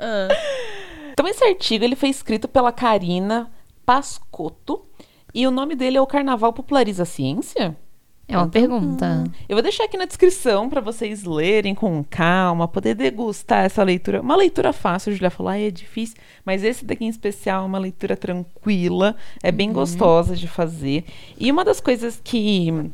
Ah. 0.00 0.28
Então 1.12 1.28
esse 1.28 1.44
artigo 1.44 1.84
ele 1.84 1.94
foi 1.94 2.08
escrito 2.08 2.48
pela 2.48 2.72
Karina 2.72 3.50
Pascotto 3.84 4.86
e 5.34 5.46
o 5.46 5.50
nome 5.50 5.76
dele 5.76 5.98
é 5.98 6.00
o 6.00 6.06
Carnaval 6.06 6.52
Populariza 6.52 7.02
a 7.02 7.06
Ciência? 7.06 7.76
É 8.26 8.36
uma 8.36 8.48
pergunta. 8.48 9.24
Eu 9.48 9.56
vou 9.56 9.62
deixar 9.62 9.84
aqui 9.84 9.96
na 9.96 10.04
descrição 10.04 10.70
para 10.70 10.80
vocês 10.80 11.24
lerem 11.24 11.74
com 11.74 12.04
calma, 12.08 12.68
poder 12.68 12.94
degustar 12.94 13.64
essa 13.64 13.82
leitura. 13.82 14.20
Uma 14.20 14.36
leitura 14.36 14.72
fácil, 14.72 15.10
a 15.10 15.14
Julia 15.14 15.30
falou, 15.30 15.50
ah, 15.50 15.58
é 15.58 15.68
difícil, 15.68 16.16
mas 16.44 16.62
esse 16.62 16.84
daqui 16.84 17.04
em 17.04 17.08
especial 17.08 17.64
é 17.64 17.66
uma 17.66 17.78
leitura 17.78 18.16
tranquila, 18.16 19.16
é 19.42 19.50
bem 19.50 19.72
gostosa 19.72 20.36
de 20.36 20.46
fazer. 20.46 21.04
E 21.36 21.50
uma 21.50 21.64
das 21.64 21.80
coisas 21.80 22.20
que 22.22 22.92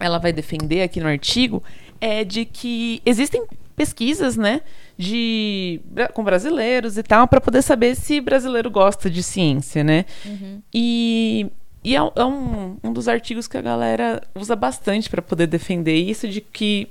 ela 0.00 0.18
vai 0.18 0.32
defender 0.32 0.82
aqui 0.82 0.98
no 0.98 1.06
artigo 1.06 1.62
é 2.00 2.24
de 2.24 2.44
que 2.44 3.00
existem 3.06 3.44
pesquisas, 3.76 4.36
né, 4.36 4.62
de 4.96 5.80
com 6.14 6.24
brasileiros 6.24 6.96
e 6.96 7.02
tal, 7.02 7.28
para 7.28 7.40
poder 7.40 7.62
saber 7.62 7.94
se 7.94 8.20
brasileiro 8.20 8.70
gosta 8.70 9.10
de 9.10 9.22
ciência, 9.22 9.84
né? 9.84 10.06
E, 10.74 11.46
e 11.84 11.94
é, 11.94 11.98
é 11.98 12.24
um, 12.24 12.78
um 12.82 12.92
dos 12.92 13.06
artigos 13.06 13.46
que 13.46 13.56
a 13.58 13.62
galera 13.62 14.22
usa 14.34 14.56
bastante 14.56 15.10
para 15.10 15.22
poder 15.22 15.46
defender 15.46 15.94
isso 15.94 16.26
de 16.26 16.40
que 16.40 16.88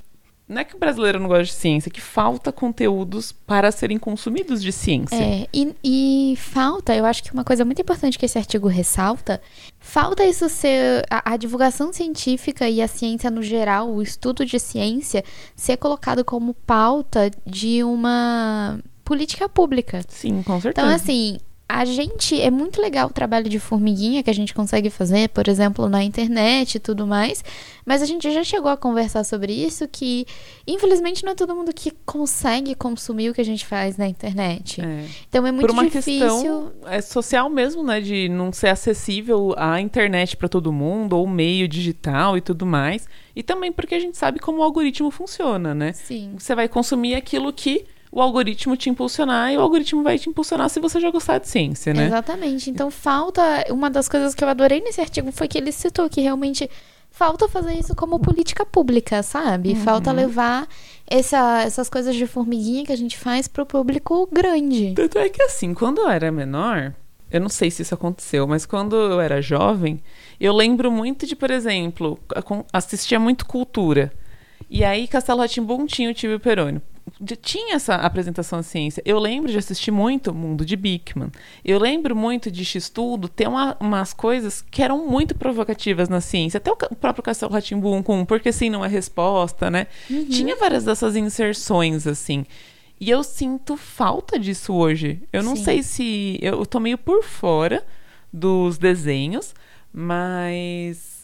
não 0.48 0.62
é 0.62 0.64
que 0.64 0.75
o 0.75 0.80
brasileiro 0.80 1.20
não 1.20 1.28
gosta 1.28 1.46
de 1.46 1.54
ciência, 1.54 1.90
é 1.90 1.92
que 1.92 2.02
falta 2.02 2.52
conteúdos 2.52 3.32
para 3.32 3.72
serem 3.72 3.98
consumidos 3.98 4.62
de 4.62 4.72
ciência. 4.72 5.16
É, 5.16 5.48
e, 5.52 5.75
e 5.84 6.36
falta, 6.38 6.96
eu 6.96 7.04
acho 7.04 7.24
que 7.24 7.34
uma 7.34 7.44
coisa 7.44 7.66
muito 7.66 7.82
importante 7.82 8.18
que 8.18 8.25
esse 8.25 8.38
artigo 8.38 8.68
ressalta, 8.68 9.42
falta 9.80 10.24
isso 10.24 10.48
ser 10.48 11.04
a, 11.10 11.34
a 11.34 11.38
divulgação 11.38 11.92
científica 11.92 12.70
e 12.70 12.80
a 12.80 12.88
ciência 12.88 13.32
no 13.32 13.42
geral, 13.42 13.90
o 13.90 14.04
estudo 14.04 14.46
de 14.46 14.60
ciência, 14.60 15.24
ser 15.56 15.78
colocado 15.78 16.24
como 16.24 16.54
pauta 16.54 17.32
de 17.46 17.84
uma 17.84 18.80
política 19.04 19.50
pública. 19.50 20.02
Sim, 20.08 20.44
com 20.44 20.62
certeza. 20.62 20.86
Então, 20.86 20.96
assim, 20.96 21.38
a 21.67 21.84
gente. 21.84 22.39
É 22.39 22.51
muito 22.51 22.79
legal 22.79 23.07
o 23.07 23.13
trabalho 23.13 23.50
de 23.50 23.60
formiguinha 23.60 24.22
que 24.22 24.29
a 24.29 24.34
gente 24.34 24.53
consegue 24.53 24.89
fazer, 24.89 25.29
por 25.29 25.48
exemplo, 25.48 25.89
na 25.89 26.03
internet 26.03 26.75
e 26.75 26.79
tudo 26.79 27.07
mais. 27.07 27.43
Mas 27.84 28.01
a 28.01 28.05
gente 28.05 28.31
já 28.31 28.43
chegou 28.43 28.69
a 28.69 28.77
conversar 28.77 29.24
sobre 29.24 29.51
isso 29.51 29.88
que, 29.88 30.25
infelizmente, 30.67 31.24
não 31.24 31.31
é 31.31 31.36
todo 31.36 31.55
mundo 31.55 31.74
que 31.74 31.91
consegue 32.05 32.75
consumir 32.75 33.29
o 33.29 33.34
que 33.34 33.41
a 33.41 33.45
gente 33.45 33.65
faz 33.65 33.98
na 33.98 34.07
internet. 34.07 34.81
É. 34.81 35.05
Então 35.27 35.45
é 35.45 35.51
muito 35.51 35.65
Por 35.65 35.72
uma 35.72 35.86
difícil. 35.86 36.19
questão 36.19 36.72
é, 36.86 37.01
social 37.01 37.50
mesmo, 37.50 37.84
né? 37.84 38.00
De 38.00 38.29
não 38.29 38.53
ser 38.53 38.67
acessível 38.67 39.55
à 39.57 39.81
internet 39.81 40.38
para 40.38 40.48
todo 40.48 40.72
mundo, 40.72 41.13
ou 41.17 41.27
meio 41.27 41.67
digital 41.67 42.38
e 42.38 42.41
tudo 42.41 42.65
mais. 42.65 43.07
E 43.36 43.41
também 43.41 43.72
porque 43.72 43.95
a 43.95 44.00
gente 44.00 44.17
sabe 44.17 44.39
como 44.39 44.60
o 44.60 44.63
algoritmo 44.63 45.10
funciona, 45.10 45.74
né? 45.74 45.93
Sim. 45.93 46.36
Você 46.38 46.53
vai 46.53 46.69
consumir 46.69 47.15
aquilo 47.15 47.51
que 47.51 47.86
o 48.15 48.22
algoritmo 48.22 48.77
te 48.77 48.89
impulsionar 48.89 49.51
e 49.51 49.57
o 49.57 49.62
algoritmo 49.62 50.01
vai 50.01 50.17
te 50.17 50.29
impulsionar 50.29 50.69
se 50.69 50.79
você 50.79 51.01
já 51.01 51.12
gostar 51.12 51.38
de 51.38 51.50
ciência, 51.50 51.93
né? 51.93 52.05
Exatamente. 52.05 52.69
Então 52.69 52.89
falta. 52.89 53.41
Uma 53.69 53.89
das 53.89 54.07
coisas 54.07 54.34
que 54.34 54.41
eu 54.41 54.48
adorei 54.48 54.79
nesse 54.79 55.01
artigo 55.01 55.34
foi 55.34 55.50
que 55.50 55.57
ele 55.57 55.69
citou 55.72 56.10
que 56.10 56.22
realmente 56.22 56.69
falta 57.12 57.48
fazer 57.50 57.74
isso 57.74 57.93
como 57.93 58.17
política 58.17 58.65
pública, 58.65 59.22
sabe? 59.22 59.69
Uhum. 59.72 59.75
Falta 59.75 60.13
levar 60.13 60.65
essa- 61.05 61.62
essas 61.63 61.89
coisas 61.89 62.15
de 62.15 62.25
formiguinha 62.25 62.86
que 62.86 62.91
a 62.93 62.98
gente 62.98 63.17
faz 63.17 63.50
pro 63.50 63.65
público 63.65 64.27
grande. 64.31 64.93
Tanto 64.95 65.17
é 65.19 65.27
que 65.27 65.43
assim, 65.43 65.74
quando 65.74 66.00
eu 66.00 66.10
era 66.10 66.31
menor, 66.31 66.93
eu 67.29 67.41
não 67.41 67.50
sei 67.50 67.69
se 67.69 67.81
isso 67.81 67.93
aconteceu, 67.93 68.48
mas 68.48 68.65
quando 68.65 68.95
eu 68.95 69.19
era 69.19 69.41
jovem, 69.41 70.01
eu 70.39 70.53
lembro 70.53 70.89
muito 70.89 71.25
de, 71.27 71.36
por 71.36 71.51
exemplo, 71.51 72.17
assistia 72.72 73.19
muito 73.19 73.45
cultura. 73.45 74.12
E 74.69 74.86
aí 74.86 75.05
Castelo 75.05 75.41
Ratimbum 75.41 75.86
tinha 75.86 76.10
o 76.10 76.13
Tio 76.13 76.39
Perônio. 76.39 76.81
Tinha 77.42 77.76
essa 77.76 77.96
apresentação 77.96 78.60
de 78.60 78.66
ciência. 78.66 79.02
Eu 79.06 79.20
lembro 79.20 79.52
de 79.52 79.58
assistir 79.58 79.92
muito 79.92 80.34
Mundo 80.34 80.66
de 80.66 80.76
Bickman. 80.76 81.32
Eu 81.64 81.80
lembro 81.80 82.16
muito 82.16 82.50
de 82.52 82.66
X-Tudo 82.66 83.30
ter 83.30 83.48
uma- 83.48 83.78
umas 83.80 84.12
coisas 84.14 84.62
que 84.62 84.82
eram 84.82 85.08
muito 85.08 85.34
provocativas 85.36 86.10
na 86.10 86.20
ciência. 86.20 86.58
Até 86.58 86.72
o, 86.72 86.78
o 86.92 86.96
próprio 86.96 87.24
Castelo 87.24 87.52
Ratimbum 87.54 88.02
com 88.04 88.26
Porque 88.26 88.52
Sim 88.52 88.70
Não 88.70 88.84
é 88.84 88.88
Resposta, 88.88 89.70
né? 89.72 89.88
Tinha 90.08 90.56
várias 90.56 90.84
dessas 90.84 91.16
inserções, 91.16 92.06
assim. 92.08 92.46
E 93.00 93.10
eu 93.10 93.24
sinto 93.24 93.78
falta 93.78 94.38
disso 94.40 94.74
hoje. 94.74 95.22
Eu 95.32 95.44
não 95.44 95.56
Sim. 95.56 95.64
sei 95.64 95.84
se. 95.84 96.40
Eu 96.42 96.66
tô 96.66 96.80
meio 96.80 96.98
por 96.98 97.24
fora 97.24 97.86
dos 98.34 98.78
desenhos, 98.78 99.54
mas 99.94 101.14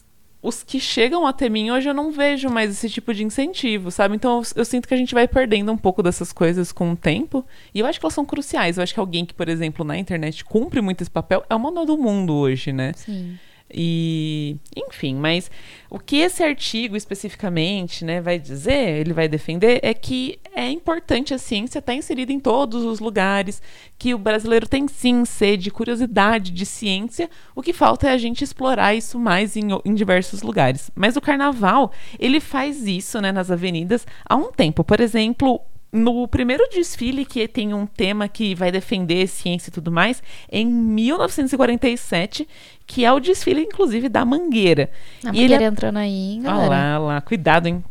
os 0.42 0.64
que 0.64 0.80
chegam 0.80 1.28
até 1.28 1.48
mim 1.48 1.70
hoje 1.70 1.88
eu 1.88 1.94
não 1.94 2.12
vejo 2.12 2.50
mais 2.50 2.72
esse 2.72 2.90
tipo 2.90 3.14
de 3.14 3.24
incentivo, 3.24 3.92
sabe? 3.92 4.16
Então 4.16 4.40
eu, 4.40 4.44
eu 4.58 4.66
sinto 4.66 4.88
que 4.88 4.94
a 4.94 4.98
gente 4.98 5.14
vai 5.14 5.28
perdendo 5.28 5.72
um 5.72 5.78
pouco 5.78 6.02
dessas 6.02 6.34
coisas 6.34 6.72
com 6.72 6.92
o 6.92 6.96
tempo. 6.96 7.46
E 7.74 7.80
eu 7.80 7.86
acho 7.86 8.00
que 8.00 8.06
elas 8.06 8.14
são 8.14 8.26
cruciais. 8.26 8.78
Eu 8.78 8.84
acho 8.84 8.94
que 8.94 9.00
alguém 9.00 9.26
que, 9.26 9.34
por 9.34 9.48
exemplo, 9.48 9.86
na 9.86 9.98
internet 9.98 10.44
cumpre 10.44 10.82
muito 10.82 11.02
esse 11.02 11.12
papel 11.12 11.44
é 11.50 11.56
o 11.56 11.60
manual 11.60 11.86
do 11.86 11.98
mundo 11.98 12.34
hoje, 12.34 12.74
né? 12.74 12.94
Sim. 12.96 13.38
E, 13.74 14.58
enfim, 14.76 15.16
mas 15.16 15.50
o 15.90 16.00
que 16.00 16.18
esse 16.18 16.44
artigo 16.44 16.96
especificamente, 16.96 18.04
né, 18.06 18.22
vai 18.22 18.40
dizer, 18.40 19.00
ele 19.00 19.14
vai 19.14 19.28
defender, 19.28 19.80
é 19.82 19.94
que 19.94 20.40
é 20.54 20.70
importante 20.70 21.34
a 21.34 21.38
ciência 21.38 21.80
estar 21.80 21.94
inserida 21.94 22.32
em 22.32 22.40
todos 22.40 22.84
os 22.84 23.00
lugares, 23.00 23.62
que 23.98 24.14
o 24.14 24.18
brasileiro 24.18 24.68
tem 24.68 24.88
sim 24.88 25.26
sede, 25.26 25.72
curiosidade 25.72 26.52
de 26.52 26.66
ciência, 26.66 27.30
o 27.56 27.62
que 27.62 27.74
falta 27.74 28.10
é 28.10 28.12
a 28.12 28.18
gente 28.18 28.44
explorar 28.44 28.94
isso 28.96 29.18
mais 29.18 29.56
em, 29.56 29.68
em 29.86 29.94
diversos 29.94 30.42
lugares. 30.42 30.92
Mas 30.96 31.16
o 31.16 31.22
carnaval, 31.22 31.92
ele 32.20 32.40
faz 32.40 32.86
isso, 32.86 33.22
né, 33.22 33.32
nas 33.32 33.52
avenidas 33.52 34.06
há 34.26 34.36
um 34.36 34.52
tempo. 34.52 34.84
Por 34.84 35.00
exemplo, 35.00 35.62
no 35.92 36.28
primeiro 36.28 36.68
desfile 36.72 37.26
que 37.26 37.48
tem 37.48 37.74
um 37.74 37.86
tema 37.86 38.28
que 38.28 38.56
vai 38.56 38.72
defender 38.72 39.28
ciência 39.28 39.70
e 39.70 39.74
tudo 39.74 39.92
mais, 39.92 40.24
em 40.52 40.66
1947, 40.66 42.48
que 42.88 43.04
é 43.06 43.12
o 43.12 43.20
desfile, 43.20 43.62
inclusive, 43.62 44.08
da 44.10 44.24
Mangueira. 44.26 44.90
A 45.24 45.28
E 45.30 45.40
ele 45.40 45.42
Mangueira 45.42 45.64
entrando 45.66 45.98
aí, 45.98 46.10
hein, 46.34 46.42
Olha 46.46 46.52
galera. 46.52 46.70
lá, 46.70 47.00
olha 47.00 47.08
lá, 47.16 47.22
cuidado, 47.22 47.68
hein? 47.68 47.84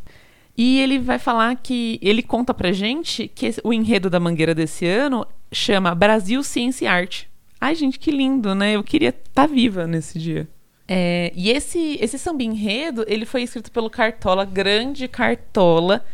E 0.56 0.78
ele 0.80 0.98
vai 0.98 1.18
falar 1.18 1.54
que. 1.56 1.98
Ele 2.02 2.22
conta 2.22 2.52
pra 2.52 2.72
gente 2.72 3.28
que 3.28 3.54
o 3.64 3.72
enredo 3.72 4.10
da 4.10 4.20
Mangueira 4.20 4.54
desse 4.54 4.86
ano 4.86 5.26
chama 5.50 5.94
Brasil, 5.94 6.42
Ciência 6.42 6.84
e 6.84 6.88
Arte. 6.88 7.28
Ai, 7.60 7.74
gente, 7.74 7.98
que 7.98 8.10
lindo, 8.10 8.54
né? 8.54 8.72
Eu 8.76 8.82
queria 8.82 9.08
estar 9.10 9.46
viva 9.46 9.86
nesse 9.86 10.18
dia. 10.18 10.48
É, 10.88 11.32
e 11.36 11.50
esse, 11.50 11.96
esse 12.00 12.18
samba 12.18 12.42
enredo, 12.42 13.04
ele 13.06 13.24
foi 13.24 13.42
escrito 13.42 13.70
pelo 13.70 13.88
Cartola, 13.88 14.44
grande 14.44 15.06
Cartola, 15.06 16.04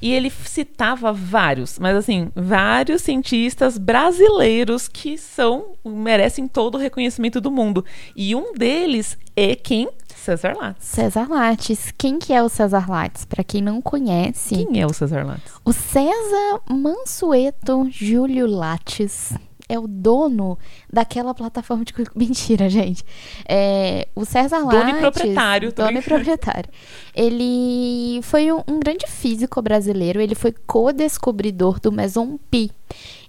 e 0.00 0.12
ele 0.12 0.30
citava 0.30 1.12
vários, 1.12 1.78
mas 1.78 1.96
assim, 1.96 2.30
vários 2.34 3.02
cientistas 3.02 3.76
brasileiros 3.78 4.88
que 4.88 5.18
são, 5.18 5.72
merecem 5.84 6.46
todo 6.48 6.76
o 6.76 6.78
reconhecimento 6.78 7.40
do 7.40 7.50
mundo. 7.50 7.84
E 8.16 8.34
um 8.34 8.52
deles 8.54 9.16
é 9.36 9.54
quem? 9.54 9.88
César 10.14 10.54
Lattes. 10.56 10.86
César 10.86 11.26
Lattes. 11.28 11.92
Quem 11.96 12.18
que 12.18 12.32
é 12.32 12.42
o 12.42 12.48
César 12.48 12.90
Lattes? 12.90 13.24
Pra 13.24 13.42
quem 13.42 13.62
não 13.62 13.80
conhece, 13.80 14.54
Quem 14.56 14.80
é 14.80 14.84
o 14.86 14.92
César 14.92 15.24
Lattes? 15.24 15.52
o 15.64 15.72
César 15.72 16.60
Mansueto 16.68 17.88
Júlio 17.90 18.46
Lattes 18.46 19.32
é 19.68 19.78
o 19.78 19.86
dono 19.86 20.58
daquela 20.90 21.34
plataforma 21.34 21.84
de... 21.84 21.92
Mentira, 22.16 22.68
gente. 22.68 23.04
É, 23.48 24.08
o 24.14 24.24
César 24.24 24.60
Dono 24.60 24.72
e 24.72 24.92
Lattes... 24.92 25.00
proprietário, 25.00 25.72
Dono 25.72 25.98
e 25.98 26.02
proprietário. 26.02 26.70
Ele 27.14 28.20
foi 28.22 28.50
um, 28.50 28.62
um 28.66 28.80
grande 28.80 29.06
físico 29.06 29.60
brasileiro. 29.60 30.20
Ele 30.20 30.34
foi 30.34 30.54
co-descobridor 30.66 31.78
do 31.80 31.92
Meson 31.92 32.38
Pi. 32.50 32.70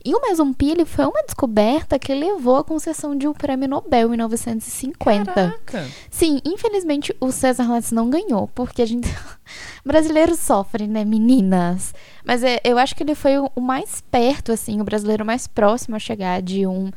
E 0.03 0.15
o 0.15 0.21
Meson 0.21 0.53
Pi, 0.53 0.71
ele 0.71 0.85
foi 0.85 1.05
uma 1.05 1.21
descoberta 1.23 1.99
que 1.99 2.13
levou 2.13 2.57
à 2.57 2.63
concessão 2.63 3.15
de 3.17 3.27
um 3.27 3.33
prêmio 3.33 3.67
Nobel 3.67 4.07
em 4.07 4.17
1950. 4.17 5.33
Caraca. 5.33 5.87
Sim, 6.09 6.39
infelizmente 6.45 7.13
o 7.19 7.31
César 7.31 7.69
Lattes 7.69 7.91
não 7.91 8.09
ganhou, 8.09 8.47
porque 8.55 8.81
a 8.81 8.85
gente. 8.85 9.09
brasileiro 9.85 10.35
sofre, 10.35 10.87
né, 10.87 11.03
meninas? 11.03 11.93
Mas 12.23 12.43
é, 12.43 12.59
eu 12.63 12.77
acho 12.77 12.95
que 12.95 13.03
ele 13.03 13.15
foi 13.15 13.33
o 13.37 13.61
mais 13.61 14.01
perto, 14.09 14.51
assim, 14.51 14.79
o 14.79 14.83
brasileiro 14.83 15.25
mais 15.25 15.47
próximo 15.47 15.95
a 15.95 15.99
chegar 15.99 16.41
de 16.41 16.65
um 16.65 16.91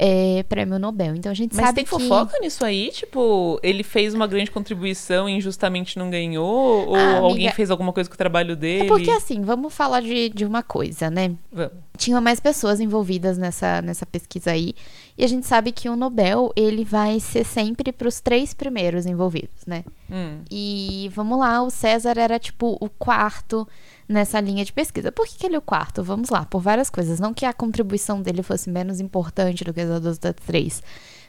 é, 0.00 0.44
prêmio 0.44 0.78
Nobel. 0.78 1.16
Então 1.16 1.32
a 1.32 1.34
gente 1.34 1.56
Mas 1.56 1.66
sabe 1.66 1.74
tem 1.74 1.84
que. 1.84 1.90
fofoca 1.90 2.38
nisso 2.38 2.64
aí? 2.64 2.90
Tipo, 2.92 3.58
ele 3.64 3.82
fez 3.82 4.14
uma 4.14 4.28
grande 4.28 4.48
contribuição 4.50 5.28
e 5.28 5.32
injustamente 5.32 5.98
não 5.98 6.08
ganhou? 6.08 6.88
Ou 6.88 6.94
Ah, 6.94 7.16
alguém 7.16 7.46
amiga, 7.46 7.52
fez 7.54 7.68
alguma 7.68 7.92
coisa 7.92 8.08
com 8.08 8.14
o 8.14 8.18
trabalho 8.18 8.54
dele? 8.54 8.84
É 8.84 8.88
porque 8.88 9.10
assim, 9.10 9.42
vamos 9.42 9.74
falar 9.74 10.00
de, 10.00 10.28
de 10.28 10.44
uma 10.44 10.62
coisa, 10.62 11.10
né? 11.10 11.34
Vamos. 11.52 11.72
Tinha 11.96 12.20
mais 12.20 12.38
pessoas 12.38 12.78
envolvidas 12.78 13.36
nessa, 13.36 13.82
nessa 13.82 14.06
pesquisa 14.06 14.52
aí. 14.52 14.72
E 15.16 15.24
a 15.24 15.26
gente 15.26 15.44
sabe 15.48 15.72
que 15.72 15.88
o 15.88 15.96
Nobel, 15.96 16.52
ele 16.54 16.84
vai 16.84 17.18
ser 17.18 17.44
sempre 17.44 17.90
para 17.90 18.06
os 18.06 18.20
três 18.20 18.54
primeiros 18.54 19.04
envolvidos, 19.04 19.66
né? 19.66 19.82
Hum. 20.08 20.42
E 20.48 21.10
vamos 21.12 21.40
lá, 21.40 21.60
o 21.60 21.70
César 21.70 22.16
era 22.16 22.38
tipo 22.38 22.78
o 22.80 22.88
quarto 22.88 23.66
nessa 24.08 24.40
linha 24.40 24.64
de 24.64 24.72
pesquisa. 24.72 25.12
Por 25.12 25.26
que, 25.26 25.36
que 25.38 25.46
ele 25.46 25.54
é 25.56 25.58
o 25.58 25.62
quarto? 25.62 26.02
Vamos 26.02 26.30
lá, 26.30 26.44
por 26.46 26.60
várias 26.60 26.88
coisas. 26.88 27.20
Não 27.20 27.34
que 27.34 27.44
a 27.44 27.52
contribuição 27.52 28.22
dele 28.22 28.42
fosse 28.42 28.70
menos 28.70 29.00
importante 29.00 29.62
do 29.64 29.72
que 29.74 29.80
a 29.80 29.84
das 29.84 30.04
outras 30.06 30.34
três. 30.46 30.82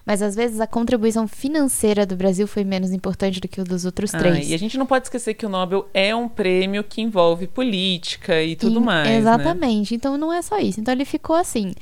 Mas 0.06 0.22
às 0.22 0.34
vezes 0.34 0.60
a 0.62 0.66
contribuição 0.66 1.28
financeira 1.28 2.06
do 2.06 2.16
Brasil 2.16 2.48
foi 2.48 2.64
menos 2.64 2.92
importante 2.94 3.40
do 3.40 3.48
que 3.48 3.60
o 3.62 3.64
dos 3.66 3.84
outros 3.86 4.16
Ah, 4.16 4.18
três. 4.18 4.50
e 4.50 4.54
a 4.54 4.58
gente 4.58 4.78
não 4.78 4.86
pode 4.86 5.06
esquecer 5.06 5.34
que 5.36 5.46
o 5.46 5.50
Nobel 5.50 5.88
é 5.94 6.16
um 6.16 6.28
prêmio 6.28 6.84
que 6.84 7.02
envolve 7.02 7.46
política 7.48 8.42
e 8.42 8.56
tudo 8.56 8.80
E- 8.80 8.84
mais. 8.84 9.08
Né? 9.08 9.18
Exatamente. 9.18 9.94
Então 9.94 10.18
não 10.18 10.32
é 10.34 10.42
só 10.42 10.58
isso. 10.58 10.80
Então 10.80 10.94
ele 10.94 11.06
ficou 11.06 11.36
assim, 11.36 11.74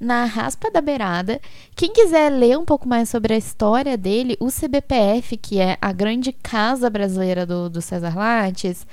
na 0.00 0.24
raspa 0.24 0.70
da 0.70 0.80
beirada. 0.80 1.38
Quem 1.76 1.92
quiser 1.92 2.30
ler 2.30 2.58
um 2.58 2.64
pouco 2.64 2.88
mais 2.88 3.08
sobre 3.08 3.34
a 3.34 3.36
história 3.36 3.96
dele, 3.96 4.36
o 4.40 4.48
CBPF, 4.50 5.36
que 5.36 5.60
é 5.60 5.76
a 5.80 5.92
grande 5.92 6.32
casa 6.32 6.90
brasileira 6.90 7.46
do, 7.46 7.68
do 7.70 7.80
César 7.82 8.16
Lattes, 8.16 8.86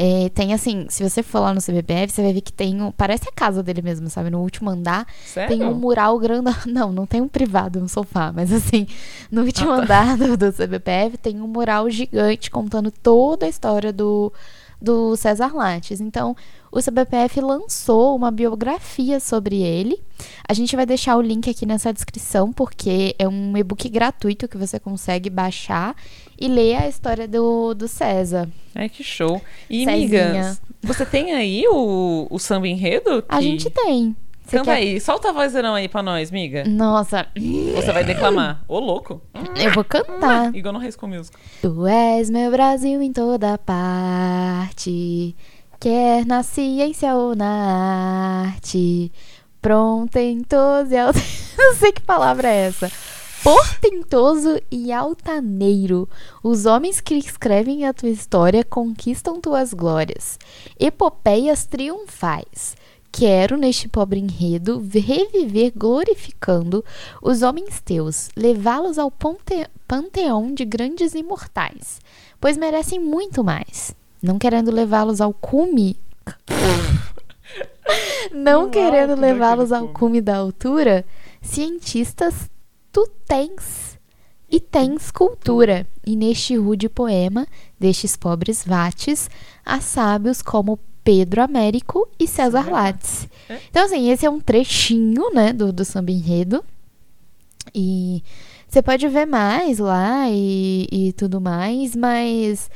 é, 0.00 0.28
tem 0.28 0.54
assim, 0.54 0.86
se 0.88 1.02
você 1.02 1.24
for 1.24 1.40
lá 1.40 1.52
no 1.52 1.60
CBPF, 1.60 2.12
você 2.12 2.22
vai 2.22 2.32
ver 2.32 2.40
que 2.40 2.52
tem 2.52 2.80
um, 2.80 2.92
parece 2.92 3.28
a 3.28 3.32
casa 3.32 3.64
dele 3.64 3.82
mesmo, 3.82 4.08
sabe? 4.08 4.30
No 4.30 4.38
último 4.38 4.70
andar 4.70 5.04
Sério? 5.26 5.48
tem 5.58 5.66
um 5.66 5.74
mural 5.74 6.16
grande. 6.20 6.38
Não, 6.66 6.92
não 6.92 7.04
tem 7.04 7.20
um 7.20 7.26
privado, 7.26 7.80
um 7.80 7.88
sofá, 7.88 8.30
mas 8.32 8.52
assim, 8.52 8.86
no 9.28 9.42
último 9.42 9.72
Ah, 9.72 9.76
tá. 9.78 9.82
andar 9.82 10.16
do, 10.16 10.36
do 10.36 10.52
CBPF 10.52 11.18
tem 11.18 11.40
um 11.40 11.48
mural 11.48 11.90
gigante 11.90 12.48
contando 12.48 12.92
toda 12.92 13.46
a 13.46 13.48
história 13.48 13.92
do, 13.92 14.32
do 14.80 15.16
César 15.16 15.52
Lattes. 15.54 16.00
Então, 16.00 16.36
o 16.70 16.80
CBPF 16.82 17.40
lançou 17.40 18.14
uma 18.14 18.30
biografia 18.30 19.18
sobre 19.20 19.60
ele. 19.62 20.00
A 20.48 20.54
gente 20.54 20.74
vai 20.76 20.86
deixar 20.86 21.16
o 21.16 21.20
link 21.20 21.48
aqui 21.50 21.64
nessa 21.66 21.92
descrição, 21.92 22.52
porque 22.52 23.14
é 23.18 23.26
um 23.28 23.56
e-book 23.56 23.88
gratuito 23.88 24.46
que 24.48 24.56
você 24.56 24.78
consegue 24.78 25.28
baixar 25.30 25.96
e 26.40 26.46
ler 26.48 26.76
a 26.76 26.88
história 26.88 27.26
do, 27.26 27.74
do 27.74 27.88
César. 27.88 28.48
Ai, 28.74 28.88
que 28.88 29.02
show. 29.02 29.40
E, 29.68 29.84
Cezinha. 29.84 30.24
amigas, 30.26 30.60
você 30.82 31.04
tem 31.04 31.32
aí 31.32 31.64
o, 31.68 32.26
o 32.30 32.38
samba 32.38 32.68
enredo? 32.68 33.24
A 33.28 33.38
que- 33.38 33.42
gente 33.44 33.70
tem. 33.70 34.14
Você 34.48 34.56
Canta 34.56 34.70
quer- 34.70 34.76
aí, 34.78 34.98
solta 34.98 35.28
a 35.28 35.32
vozerão 35.32 35.74
aí 35.74 35.88
pra 35.88 36.02
nós, 36.02 36.30
miga. 36.30 36.64
Nossa, 36.64 37.26
Você 37.36 37.92
vai 37.92 38.02
declamar. 38.02 38.64
Ô, 38.66 38.78
louco. 38.80 39.20
eu 39.56 39.70
vou 39.72 39.84
cantar. 39.84 40.52
Igual 40.56 40.72
no 40.72 40.78
High 40.80 40.90
School 40.92 41.10
Musical. 41.12 41.38
Tu 41.60 41.86
és 41.86 42.30
meu 42.30 42.50
Brasil 42.50 43.02
em 43.02 43.12
toda 43.12 43.58
parte, 43.58 45.36
quer 45.78 46.24
na 46.24 46.42
ciência 46.42 47.14
ou 47.14 47.34
na 47.36 48.46
arte, 48.46 49.12
prontentoso 49.60 50.92
e 50.92 50.96
alta... 50.96 51.18
Não 51.58 51.74
sei 51.74 51.92
que 51.92 52.00
palavra 52.00 52.48
é 52.48 52.68
essa. 52.68 52.90
Portentoso 53.42 54.60
e 54.70 54.92
altaneiro, 54.92 56.08
os 56.42 56.66
homens 56.66 57.00
que 57.00 57.14
escrevem 57.14 57.84
a 57.86 57.92
tua 57.92 58.08
história 58.08 58.64
conquistam 58.64 59.40
tuas 59.40 59.72
glórias. 59.74 60.38
Epopeias 60.78 61.64
triunfais. 61.64 62.76
Quero 63.18 63.56
neste 63.56 63.88
pobre 63.88 64.20
enredo 64.20 64.78
reviver 64.94 65.72
glorificando 65.76 66.84
os 67.20 67.42
homens 67.42 67.80
teus, 67.80 68.30
levá-los 68.36 68.96
ao 68.96 69.12
panteão 69.88 70.54
de 70.54 70.64
grandes 70.64 71.14
imortais, 71.14 72.00
pois 72.40 72.56
merecem 72.56 73.00
muito 73.00 73.42
mais. 73.42 73.92
Não 74.22 74.38
querendo 74.38 74.70
levá-los 74.70 75.20
ao 75.20 75.34
cume. 75.34 75.98
Não 78.32 78.70
querendo 78.70 79.16
levá-los 79.16 79.72
ao 79.72 79.88
cume. 79.88 79.94
cume 79.94 80.20
da 80.20 80.36
altura, 80.36 81.04
cientistas 81.42 82.48
tu 82.92 83.04
tens 83.26 83.98
e 84.48 84.60
tens 84.60 85.10
cultura. 85.10 85.88
E 86.06 86.14
neste 86.14 86.56
rude 86.56 86.88
poema 86.88 87.48
destes 87.80 88.16
pobres 88.16 88.64
vates, 88.64 89.28
há 89.66 89.80
sábios 89.80 90.40
como 90.40 90.78
Pedro 91.08 91.40
Américo 91.42 92.06
e 92.20 92.26
César 92.26 92.64
César 92.64 92.70
Lattes. 92.70 93.28
É. 93.48 93.58
Então, 93.70 93.82
assim, 93.86 94.10
esse 94.10 94.26
é 94.26 94.30
um 94.30 94.38
trechinho, 94.40 95.30
né, 95.32 95.54
do, 95.54 95.72
do 95.72 95.82
samba 95.82 96.10
enredo. 96.10 96.62
E 97.74 98.22
você 98.68 98.82
pode 98.82 99.08
ver 99.08 99.24
mais 99.24 99.78
lá 99.78 100.28
e, 100.28 100.86
e 100.92 101.12
tudo 101.14 101.40
mais, 101.40 101.96
mas 101.96 102.70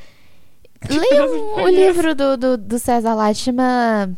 leia 0.89 1.27
um- 1.31 1.63
o 1.63 1.69
livro 1.69 2.15
do, 2.15 2.37
do, 2.39 2.57
do 2.57 2.79
César 2.79 3.15
Lattes, 3.15 3.43
chama 3.43 4.11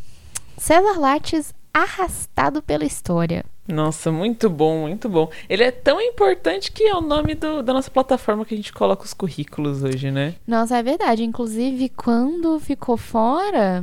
César 0.57 0.97
Lattes 1.01 1.53
Arrastado 1.73 2.63
pela 2.63 2.85
História. 2.85 3.45
Nossa, 3.67 4.13
muito 4.13 4.49
bom, 4.49 4.83
muito 4.83 5.09
bom. 5.09 5.29
Ele 5.49 5.65
é 5.65 5.73
tão 5.73 6.01
importante 6.01 6.71
que 6.71 6.85
é 6.85 6.95
o 6.95 7.01
nome 7.01 7.35
do- 7.35 7.63
da 7.65 7.73
nossa 7.73 7.91
plataforma 7.91 8.45
que 8.45 8.55
a 8.55 8.57
gente 8.57 8.73
coloca 8.73 9.05
os 9.05 9.13
currículos 9.15 9.83
hoje, 9.83 10.11
né? 10.13 10.35
Nossa, 10.47 10.77
é 10.79 10.83
verdade. 10.85 11.25
Inclusive, 11.25 11.89
quando 11.89 12.61
ficou 12.61 12.97
fora, 12.97 13.83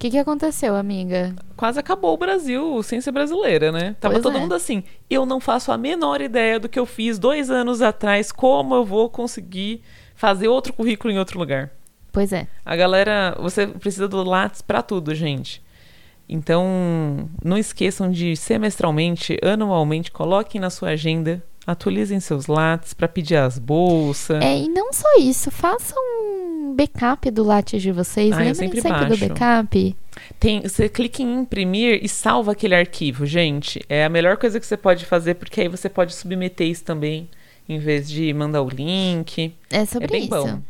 que, 0.00 0.10
que 0.10 0.18
aconteceu, 0.18 0.74
amiga? 0.74 1.36
Quase 1.58 1.78
acabou 1.78 2.14
o 2.14 2.16
Brasil, 2.16 2.82
ciência 2.82 3.12
brasileira, 3.12 3.70
né? 3.70 3.94
Tava 4.00 4.14
Pois 4.14 4.22
todo 4.22 4.38
é. 4.38 4.40
mundo 4.40 4.54
assim. 4.54 4.82
Eu 5.10 5.26
não 5.26 5.38
faço 5.38 5.70
a 5.70 5.76
menor 5.76 6.22
ideia 6.22 6.58
do 6.58 6.70
que 6.70 6.78
eu 6.78 6.86
fiz 6.86 7.18
dois 7.18 7.50
anos 7.50 7.82
atrás, 7.82 8.32
como 8.32 8.74
eu 8.74 8.82
vou 8.82 9.10
conseguir 9.10 9.82
fazer 10.14 10.48
outro 10.48 10.72
currículo 10.72 11.12
em 11.12 11.18
outro 11.18 11.38
lugar. 11.38 11.70
Pois 12.10 12.32
é. 12.32 12.48
A 12.64 12.74
galera, 12.74 13.36
você 13.38 13.66
precisa 13.66 14.08
do 14.08 14.24
Lattes 14.24 14.62
pra 14.62 14.80
tudo, 14.80 15.14
gente. 15.14 15.62
Então, 16.26 17.28
não 17.44 17.58
esqueçam 17.58 18.10
de 18.10 18.34
semestralmente, 18.36 19.36
anualmente, 19.42 20.10
coloquem 20.10 20.58
na 20.58 20.70
sua 20.70 20.90
agenda, 20.90 21.44
atualizem 21.66 22.20
seus 22.20 22.46
Lattes 22.46 22.94
pra 22.94 23.06
pedir 23.06 23.36
as 23.36 23.58
bolsas. 23.58 24.42
É, 24.42 24.60
e 24.60 24.68
não 24.68 24.94
só 24.94 25.18
isso, 25.18 25.50
façam 25.50 25.98
um 26.70 26.74
backup 26.74 27.30
do 27.30 27.42
Lattes 27.42 27.82
de 27.82 27.90
vocês. 27.90 28.32
Ah, 28.32 28.36
Lembrem 28.36 28.54
sempre 28.54 28.80
sempre, 28.80 29.06
do 29.06 29.16
backup. 29.16 29.96
Tem, 30.38 30.62
você 30.62 30.88
clica 30.88 31.22
em 31.22 31.40
imprimir 31.40 32.00
e 32.02 32.08
salva 32.08 32.52
aquele 32.52 32.74
arquivo, 32.74 33.26
gente. 33.26 33.80
É 33.88 34.04
a 34.04 34.08
melhor 34.08 34.36
coisa 34.36 34.60
que 34.60 34.66
você 34.66 34.76
pode 34.76 35.04
fazer, 35.04 35.34
porque 35.34 35.60
aí 35.60 35.68
você 35.68 35.88
pode 35.88 36.14
submeter 36.14 36.66
isso 36.66 36.84
também, 36.84 37.28
em 37.68 37.78
vez 37.78 38.08
de 38.08 38.32
mandar 38.32 38.62
o 38.62 38.68
link. 38.68 39.52
É 39.68 39.84
sobre 39.84 40.06
é 40.06 40.08
bem 40.08 40.20
isso. 40.22 40.30
bom. 40.30 40.62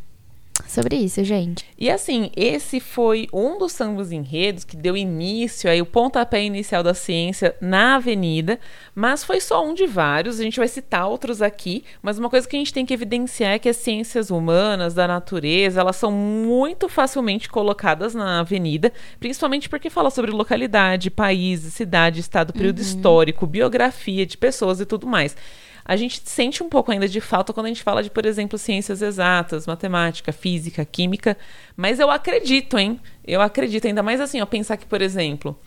Sobre 0.68 0.96
isso, 0.96 1.22
gente. 1.24 1.64
E 1.78 1.90
assim, 1.90 2.30
esse 2.36 2.80
foi 2.80 3.26
um 3.32 3.58
dos 3.58 3.72
sambas 3.72 4.12
enredos 4.12 4.64
que 4.64 4.76
deu 4.76 4.96
início 4.96 5.70
aí 5.70 5.80
o 5.80 5.86
pontapé 5.86 6.42
inicial 6.42 6.82
da 6.82 6.94
ciência 6.94 7.54
na 7.60 7.96
Avenida, 7.96 8.58
mas 8.94 9.24
foi 9.24 9.40
só 9.40 9.64
um 9.64 9.74
de 9.74 9.86
vários. 9.86 10.38
A 10.38 10.42
gente 10.42 10.58
vai 10.58 10.68
citar 10.68 11.08
outros 11.08 11.42
aqui, 11.42 11.84
mas 12.02 12.18
uma 12.18 12.30
coisa 12.30 12.48
que 12.48 12.56
a 12.56 12.58
gente 12.58 12.72
tem 12.72 12.86
que 12.86 12.94
evidenciar 12.94 13.52
é 13.52 13.58
que 13.58 13.68
as 13.68 13.76
ciências 13.76 14.30
humanas, 14.30 14.94
da 14.94 15.06
natureza, 15.06 15.80
elas 15.80 15.96
são 15.96 16.12
muito 16.12 16.88
facilmente 16.88 17.48
colocadas 17.48 18.14
na 18.14 18.40
Avenida, 18.40 18.92
principalmente 19.18 19.68
porque 19.68 19.90
fala 19.90 20.10
sobre 20.10 20.30
localidade, 20.30 21.10
país, 21.10 21.60
cidade, 21.60 22.20
estado, 22.20 22.52
período 22.52 22.80
histórico, 22.80 23.46
biografia 23.46 24.26
de 24.26 24.36
pessoas 24.36 24.80
e 24.80 24.86
tudo 24.86 25.06
mais. 25.06 25.36
A 25.84 25.96
gente 25.96 26.22
sente 26.24 26.62
um 26.62 26.68
pouco 26.68 26.92
ainda 26.92 27.08
de 27.08 27.20
falta 27.20 27.52
quando 27.52 27.66
a 27.66 27.68
gente 27.68 27.82
fala 27.82 28.02
de, 28.02 28.10
por 28.10 28.26
exemplo, 28.26 28.58
ciências 28.58 29.02
exatas, 29.02 29.66
matemática, 29.66 30.32
física, 30.32 30.84
química, 30.84 31.36
mas 31.76 31.98
eu 31.98 32.10
acredito, 32.10 32.78
hein? 32.78 33.00
Eu 33.26 33.40
acredito, 33.40 33.86
ainda 33.86 34.02
mais 34.02 34.20
assim, 34.20 34.40
ó, 34.40 34.46
pensar 34.46 34.76
que, 34.76 34.86
por 34.86 35.02
exemplo, 35.02 35.58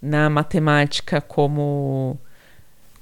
na 0.00 0.28
matemática 0.30 1.20
como 1.20 2.18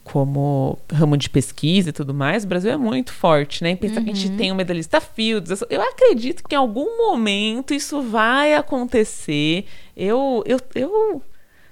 como 0.05 0.79
ramo 0.93 1.17
de 1.17 1.31
pesquisa 1.31 1.89
e 1.89 1.93
tudo 1.93 2.13
mais, 2.13 2.45
o 2.45 2.47
Brasil 2.47 2.71
é 2.71 2.77
muito 2.77 3.11
forte, 3.11 3.65
né? 3.65 3.75
Pensar 3.75 4.03
que 4.03 4.11
a 4.11 4.15
gente 4.15 4.37
tem 4.37 4.53
o 4.53 4.55
medalhista 4.55 5.01
Fields. 5.01 5.63
Eu 5.71 5.81
acredito 5.81 6.45
que 6.47 6.55
em 6.55 6.59
algum 6.59 6.99
momento 6.99 7.73
isso 7.73 8.03
vai 8.03 8.55
acontecer. 8.55 9.65
Eu, 9.97 10.45
eu, 10.47 10.61
eu 10.75 11.23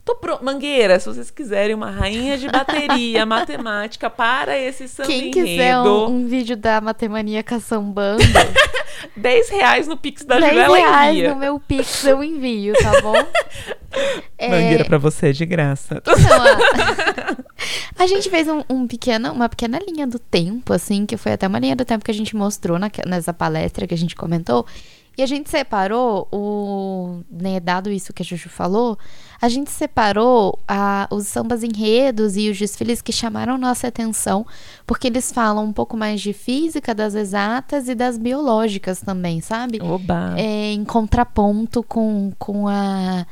tô 0.04 0.14
pronto. 0.16 0.44
Mangueira, 0.44 0.98
se 0.98 1.06
vocês 1.06 1.30
quiserem 1.30 1.74
uma 1.74 1.90
rainha 1.90 2.36
de 2.38 2.48
bateria 2.48 3.24
matemática 3.26 4.08
para 4.10 4.58
esse 4.58 4.88
samba 4.88 5.08
Quem 5.08 5.30
quiser 5.30 5.78
um, 5.78 6.06
um 6.06 6.26
vídeo 6.26 6.56
da 6.56 6.80
Matemaníaca 6.80 7.60
Sambando, 7.60 8.22
10 9.16 9.48
reais 9.50 9.86
no 9.88 9.96
Pix 9.96 10.24
da 10.24 10.38
10 10.38 10.48
Juliana 10.52 10.74
reais 10.76 11.16
envia. 11.16 11.30
no 11.34 11.36
meu 11.40 11.60
Pix 11.60 12.04
eu 12.04 12.22
envio, 12.22 12.74
tá 12.74 13.00
bom? 13.00 13.14
É, 14.38 14.48
Mangueira 14.48 14.86
pra 14.86 14.96
você 14.96 15.28
é 15.28 15.32
de 15.32 15.44
graça. 15.44 16.00
Então, 16.00 16.14
a, 17.98 18.02
a 18.02 18.06
gente 18.06 18.30
fez 18.30 18.48
um, 18.48 18.62
um 18.68 18.86
pequeno, 18.86 19.30
uma 19.32 19.50
pequena 19.50 19.78
linha 19.86 20.06
do 20.06 20.18
tempo, 20.18 20.72
assim, 20.72 21.04
que 21.04 21.18
foi 21.18 21.32
até 21.32 21.46
uma 21.46 21.58
linha 21.58 21.76
do 21.76 21.84
tempo 21.84 22.02
que 22.02 22.10
a 22.10 22.14
gente 22.14 22.34
mostrou 22.34 22.78
naque- 22.78 23.06
nessa 23.06 23.34
palestra 23.34 23.86
que 23.86 23.92
a 23.92 23.98
gente 23.98 24.16
comentou. 24.16 24.66
E 25.16 25.22
a 25.22 25.26
gente 25.26 25.50
separou 25.50 26.26
o. 26.32 27.20
Né, 27.30 27.60
dado 27.60 27.90
isso 27.90 28.12
que 28.12 28.22
a 28.22 28.24
Juju 28.24 28.48
falou, 28.48 28.98
a 29.40 29.48
gente 29.48 29.70
separou 29.70 30.58
a, 30.66 31.06
os 31.10 31.26
sambas 31.26 31.62
enredos 31.62 32.36
e 32.36 32.48
os 32.48 32.58
desfiles 32.58 33.02
que 33.02 33.12
chamaram 33.12 33.58
nossa 33.58 33.88
atenção, 33.88 34.46
porque 34.86 35.08
eles 35.08 35.30
falam 35.30 35.64
um 35.64 35.72
pouco 35.72 35.96
mais 35.96 36.20
de 36.20 36.32
física, 36.32 36.94
das 36.94 37.14
exatas 37.14 37.88
e 37.88 37.94
das 37.94 38.16
biológicas 38.16 39.00
também, 39.00 39.40
sabe? 39.40 39.80
Oba! 39.82 40.32
é, 40.36 40.72
em 40.72 40.84
contraponto 40.84 41.82
com, 41.82 42.32
com 42.38 42.68
a, 42.68 43.26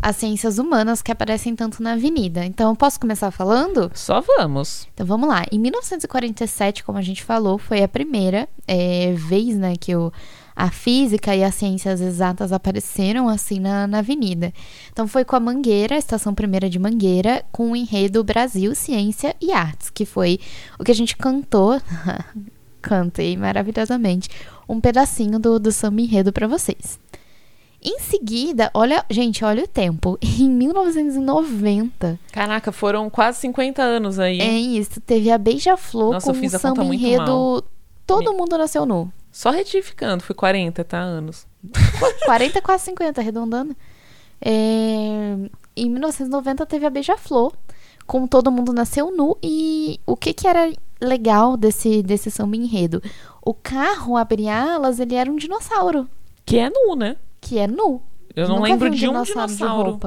as 0.00 0.16
ciências 0.16 0.58
humanas 0.58 1.02
que 1.02 1.12
aparecem 1.12 1.54
tanto 1.54 1.82
na 1.82 1.92
avenida. 1.92 2.44
Então, 2.44 2.70
eu 2.70 2.76
posso 2.76 2.98
começar 2.98 3.30
falando? 3.30 3.90
Só 3.94 4.20
vamos. 4.20 4.86
Então, 4.94 5.06
vamos 5.06 5.28
lá. 5.28 5.44
Em 5.50 5.58
1947, 5.58 6.84
como 6.84 6.98
a 6.98 7.02
gente 7.02 7.22
falou, 7.22 7.58
foi 7.58 7.82
a 7.82 7.88
primeira 7.88 8.48
é, 8.66 9.12
vez 9.14 9.56
né, 9.56 9.74
que 9.78 9.94
o, 9.94 10.12
a 10.60 10.72
física 10.72 11.36
e 11.36 11.44
as 11.44 11.54
ciências 11.54 12.00
exatas 12.00 12.50
apareceram 12.50 13.28
assim 13.28 13.60
na, 13.60 13.86
na 13.86 13.98
avenida. 13.98 14.52
Então, 14.92 15.06
foi 15.06 15.24
com 15.24 15.36
a 15.36 15.40
Mangueira, 15.40 15.94
a 15.94 15.98
estação 15.98 16.34
primeira 16.34 16.68
de 16.68 16.80
Mangueira, 16.80 17.44
com 17.52 17.70
o 17.70 17.76
enredo 17.76 18.24
Brasil, 18.24 18.74
Ciência 18.74 19.36
e 19.40 19.52
Artes, 19.52 19.88
que 19.88 20.04
foi 20.04 20.40
o 20.76 20.82
que 20.82 20.90
a 20.90 20.94
gente 20.94 21.16
cantou. 21.16 21.80
Cantei 22.82 23.36
maravilhosamente 23.36 24.28
um 24.68 24.80
pedacinho 24.80 25.38
do, 25.38 25.60
do 25.60 25.70
samba 25.70 26.00
enredo 26.00 26.32
para 26.32 26.48
vocês. 26.48 26.98
Em 27.80 28.00
seguida, 28.00 28.68
olha, 28.74 29.04
gente, 29.08 29.44
olha 29.44 29.62
o 29.62 29.68
tempo. 29.68 30.18
Em 30.40 30.48
1990, 30.50 32.18
Caraca, 32.32 32.72
foram 32.72 33.08
quase 33.08 33.38
50 33.40 33.80
anos 33.80 34.18
aí. 34.18 34.40
é 34.40 34.58
isso, 34.58 35.00
teve 35.00 35.30
a 35.30 35.38
Beija-Flor 35.38 36.20
com 36.20 36.30
o 36.32 36.50
samba 36.50 36.84
enredo. 36.94 37.62
Todo 38.06 38.32
Me- 38.32 38.36
mundo 38.38 38.58
nasceu 38.58 38.84
nu. 38.84 39.12
Só 39.38 39.50
retificando, 39.50 40.20
foi 40.24 40.34
40, 40.34 40.82
tá? 40.82 40.98
Anos. 40.98 41.46
40, 42.26 42.60
quase 42.60 42.86
50, 42.86 43.20
arredondando. 43.20 43.76
É, 44.44 44.50
Em 45.76 45.88
1990 45.88 46.66
teve 46.66 46.84
a 46.84 46.90
Beija-Flor, 46.90 47.52
com 48.04 48.26
Todo 48.26 48.50
Mundo 48.50 48.72
Nasceu 48.72 49.12
Nu. 49.16 49.38
E 49.40 50.00
o 50.04 50.16
que 50.16 50.32
que 50.32 50.48
era 50.48 50.72
legal 51.00 51.56
desse, 51.56 52.02
desse 52.02 52.32
samba 52.32 52.56
enredo? 52.56 53.00
O 53.40 53.54
carro 53.54 54.16
abre 54.16 54.48
alas, 54.48 54.98
ele 54.98 55.14
era 55.14 55.30
um 55.30 55.36
dinossauro, 55.36 56.08
Que 56.44 56.58
é 56.58 56.68
nu, 56.68 56.96
né? 56.96 57.14
que 57.40 57.60
é 57.60 57.68
nu. 57.68 58.02
Eu 58.34 58.48
não 58.48 58.56
Nunca 58.56 58.68
lembro 58.70 58.90
vi 58.90 58.96
de 58.96 59.06
um 59.06 59.12
dinossauro 59.12 59.52
dinossauro. 59.52 60.00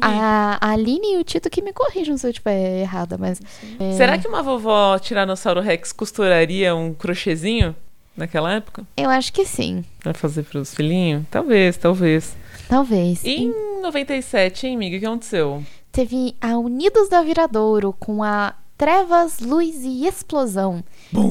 A, 0.00 0.58
a 0.60 0.70
Aline 0.72 1.14
e 1.14 1.18
o 1.18 1.22
Tito 1.22 1.48
que 1.48 1.62
me 1.62 1.72
corrijam 1.72 2.18
se 2.18 2.26
eu 2.26 2.32
estiver 2.32 2.80
errada, 2.80 3.16
mas. 3.16 3.40
é, 3.78 3.92
Será 3.92 4.18
que 4.18 4.26
uma 4.26 4.42
vovó 4.42 4.98
Tiranossauro 4.98 5.60
Rex 5.60 5.92
costuraria 5.92 6.74
um 6.74 6.92
crochêzinho 6.92 7.76
naquela 8.16 8.52
época? 8.52 8.86
Eu 8.96 9.10
acho 9.10 9.32
que 9.32 9.44
sim. 9.44 9.84
Pra 10.00 10.14
fazer 10.14 10.44
pros 10.44 10.74
filhinhos? 10.74 11.24
Talvez, 11.30 11.76
talvez. 11.76 12.36
Talvez. 12.68 13.22
E 13.24 13.44
em 13.44 13.82
97, 13.82 14.66
hein, 14.66 14.76
amiga? 14.76 14.96
O 14.96 15.00
que 15.00 15.06
aconteceu? 15.06 15.62
Teve 15.92 16.34
a 16.40 16.58
Unidos 16.58 17.08
da 17.08 17.22
Viradouro 17.22 17.92
com 17.92 18.22
a 18.22 18.54
Trevas, 18.76 19.38
Luz 19.38 19.84
e 19.84 20.06
Explosão, 20.06 20.82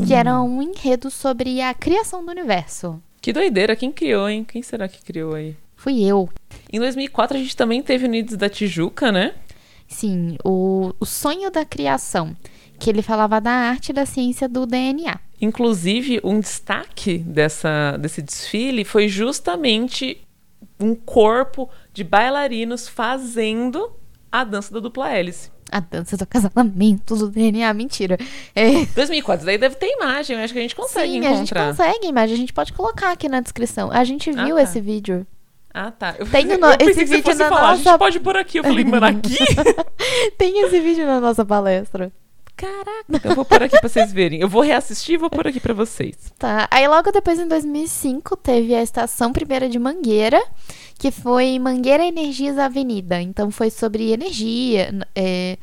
que 0.07 0.13
era 0.13 0.41
um 0.41 0.61
enredo 0.61 1.11
sobre 1.11 1.61
a 1.61 1.73
criação 1.73 2.23
do 2.23 2.31
universo. 2.31 3.01
Que 3.21 3.33
doideira, 3.33 3.75
quem 3.75 3.91
criou, 3.91 4.29
hein? 4.29 4.45
Quem 4.45 4.61
será 4.61 4.87
que 4.87 5.01
criou 5.03 5.33
aí? 5.33 5.55
Fui 5.75 6.01
eu. 6.01 6.29
Em 6.71 6.79
2004 6.79 7.35
a 7.35 7.39
gente 7.39 7.57
também 7.57 7.81
teve 7.81 8.05
Unidos 8.05 8.37
da 8.37 8.47
Tijuca, 8.49 9.11
né? 9.11 9.33
Sim, 9.87 10.37
o, 10.43 10.93
o 10.99 11.05
sonho 11.05 11.51
da 11.51 11.65
criação, 11.65 12.35
que 12.83 12.89
ele 12.89 13.01
falava 13.01 13.39
da 13.39 13.51
arte 13.51 13.89
e 13.89 13.93
da 13.93 14.05
ciência 14.05 14.47
do 14.49 14.65
DNA. 14.65 15.17
Inclusive, 15.39 16.19
um 16.23 16.39
destaque 16.39 17.17
dessa, 17.19 17.97
desse 17.97 18.21
desfile 18.21 18.83
foi 18.83 19.07
justamente 19.07 20.19
um 20.79 20.93
corpo 20.93 21.69
de 21.93 22.03
bailarinos 22.03 22.87
fazendo 22.87 23.91
a 24.31 24.43
dança 24.43 24.73
da 24.73 24.79
dupla 24.81 25.09
hélice. 25.11 25.49
A 25.71 25.79
dança 25.79 26.17
do 26.17 26.25
casamento 26.27 27.15
do 27.15 27.29
DNA, 27.29 27.73
mentira. 27.73 28.17
É, 28.53 28.85
2004, 28.93 29.45
daí 29.45 29.57
deve 29.57 29.75
ter 29.75 29.87
imagem, 29.87 30.35
acho 30.37 30.53
que 30.53 30.59
a 30.59 30.61
gente 30.61 30.75
consegue 30.75 31.11
sim, 31.13 31.19
a 31.19 31.29
gente 31.29 31.35
encontrar. 31.37 31.67
consegue, 31.69 32.11
mas 32.11 32.31
a 32.31 32.35
gente 32.35 32.53
pode 32.53 32.73
colocar 32.73 33.11
aqui 33.11 33.27
na 33.29 33.39
descrição. 33.39 33.89
A 33.91 34.03
gente 34.03 34.29
Ah, 34.31 34.43
viu 34.45 34.55
tá. 34.57 34.61
esse 34.61 34.79
vídeo. 34.81 35.25
Ah, 35.73 35.89
tá. 35.89 36.15
Eu, 36.19 36.27
Tem 36.27 36.45
no- 36.45 36.59
pensei 36.77 36.87
esse 36.91 36.99
que 36.99 37.05
você 37.07 37.15
vídeo 37.15 37.23
fosse 37.23 37.39
na 37.39 37.49
falar, 37.49 37.61
a 37.61 37.71
nossa- 37.71 37.83
gente 37.89 37.97
pode 37.97 38.19
pôr 38.19 38.37
aqui. 38.37 38.59
Eu 38.59 38.63
falei, 38.63 38.83
mano, 38.85 39.05
aqui? 39.07 39.37
Tem 40.37 40.65
esse 40.65 40.79
vídeo 40.79 41.05
na 41.05 41.19
nossa 41.19 41.43
palestra. 41.45 42.11
Caraca, 42.55 43.27
eu 43.27 43.35
vou 43.35 43.43
pôr 43.43 43.63
aqui 43.63 43.79
pra 43.79 43.89
vocês 43.89 44.13
verem. 44.13 44.39
Eu 44.39 44.47
vou 44.47 44.61
reassistir 44.61 45.15
e 45.15 45.17
vou 45.17 45.29
pôr 45.29 45.47
aqui 45.47 45.59
pra 45.59 45.73
vocês. 45.73 46.15
Tá. 46.37 46.67
Aí 46.69 46.87
logo 46.87 47.11
depois, 47.11 47.39
em 47.39 47.47
2005, 47.47 48.37
teve 48.37 48.75
a 48.75 48.83
estação 48.83 49.33
primeira 49.33 49.67
de 49.67 49.79
Mangueira, 49.79 50.41
que 50.97 51.11
foi 51.11 51.57
Mangueira 51.59 52.05
Energias 52.05 52.57
Avenida. 52.57 53.21
Então 53.21 53.49
foi 53.49 53.69
sobre 53.69 54.11
energia, 54.11 54.93
é, 55.15 55.57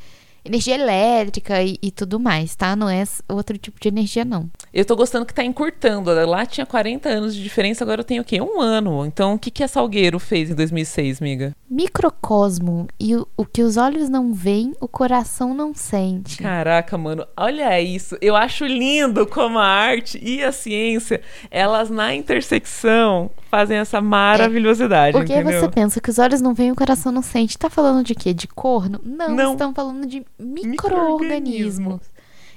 energia 0.45 0.75
elétrica 0.75 1.63
e, 1.63 1.79
e 1.83 1.91
tudo 1.91 2.19
mais, 2.19 2.55
tá? 2.55 2.75
Não 2.75 2.89
é 2.89 3.05
outro 3.29 3.57
tipo 3.59 3.81
de 3.81 3.89
energia, 3.89 4.25
não. 4.25 4.51
Eu 4.73 4.85
tô 4.85 4.97
gostando 4.97 5.27
que 5.27 5.35
tá 5.35 5.45
encurtando. 5.45 6.11
Lá 6.27 6.47
tinha 6.47 6.67
40 6.67 7.09
anos 7.09 7.35
de 7.35 7.43
diferença, 7.43 7.85
agora 7.85 8.01
eu 8.01 8.05
tenho 8.05 8.23
o 8.23 8.25
quê? 8.25 8.41
Um 8.41 8.61
ano. 8.61 9.05
Então, 9.05 9.35
o 9.35 9.39
que, 9.39 9.51
que 9.51 9.63
a 9.63 9.69
Salgueiro 9.69 10.19
fez 10.19 10.51
em 10.51 10.55
2006, 10.55 11.21
miga? 11.21 11.55
Microcosmo 11.69 12.89
e 12.99 13.17
o, 13.17 13.27
o 13.37 13.45
que 13.45 13.63
os 13.63 13.77
olhos 13.77 14.09
não 14.09 14.33
veem, 14.33 14.73
o 14.81 14.89
coração 14.89 15.55
não 15.55 15.75
sente. 15.75 16.39
Caraca, 16.39 16.97
mano, 16.97 17.27
olha 17.37 17.81
isso. 17.81 18.17
Eu 18.21 18.37
acho 18.37 18.65
lindo 18.65 19.27
como 19.27 19.59
a 19.59 19.67
arte 19.67 20.19
e 20.23 20.43
a 20.43 20.53
ciência, 20.53 21.21
elas 21.51 21.91
na 21.91 22.15
intersecção 22.15 23.31
fazem 23.51 23.77
essa 23.79 24.01
maravilhosidade, 24.01 25.17
Porque 25.17 25.33
entendeu? 25.35 25.61
você 25.61 25.69
pensa 25.69 26.01
que 26.01 26.09
os 26.09 26.19
olhos 26.19 26.41
não 26.41 26.55
veem, 26.55 26.71
o 26.73 26.77
coração 26.77 27.11
não 27.11 27.23
sente. 27.23 27.59
Tá 27.59 27.69
falando 27.69 28.05
de 28.05 28.15
quê? 28.15 28.33
De 28.33 28.47
corno? 28.47 29.01
Não, 29.05 29.35
Não. 29.35 29.53
estão 29.53 29.75
falando 29.75 30.07
de 30.07 30.25
Micro-organismo. 30.39 30.71
micro-organismos. 30.71 32.01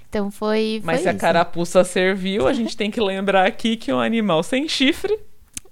Então 0.10 0.30
foi, 0.30 0.80
foi 0.84 0.94
Mas 0.94 1.02
se 1.02 1.10
a 1.10 1.14
carapuça 1.14 1.84
serviu, 1.84 2.48
a 2.48 2.54
gente 2.54 2.78
tem 2.78 2.92
que 2.92 3.02
lembrar 3.02 3.48
aqui 3.48 3.76
que 3.76 3.92
um 3.92 4.00
animal 4.00 4.44
sem 4.44 4.70
chifre 4.70 5.18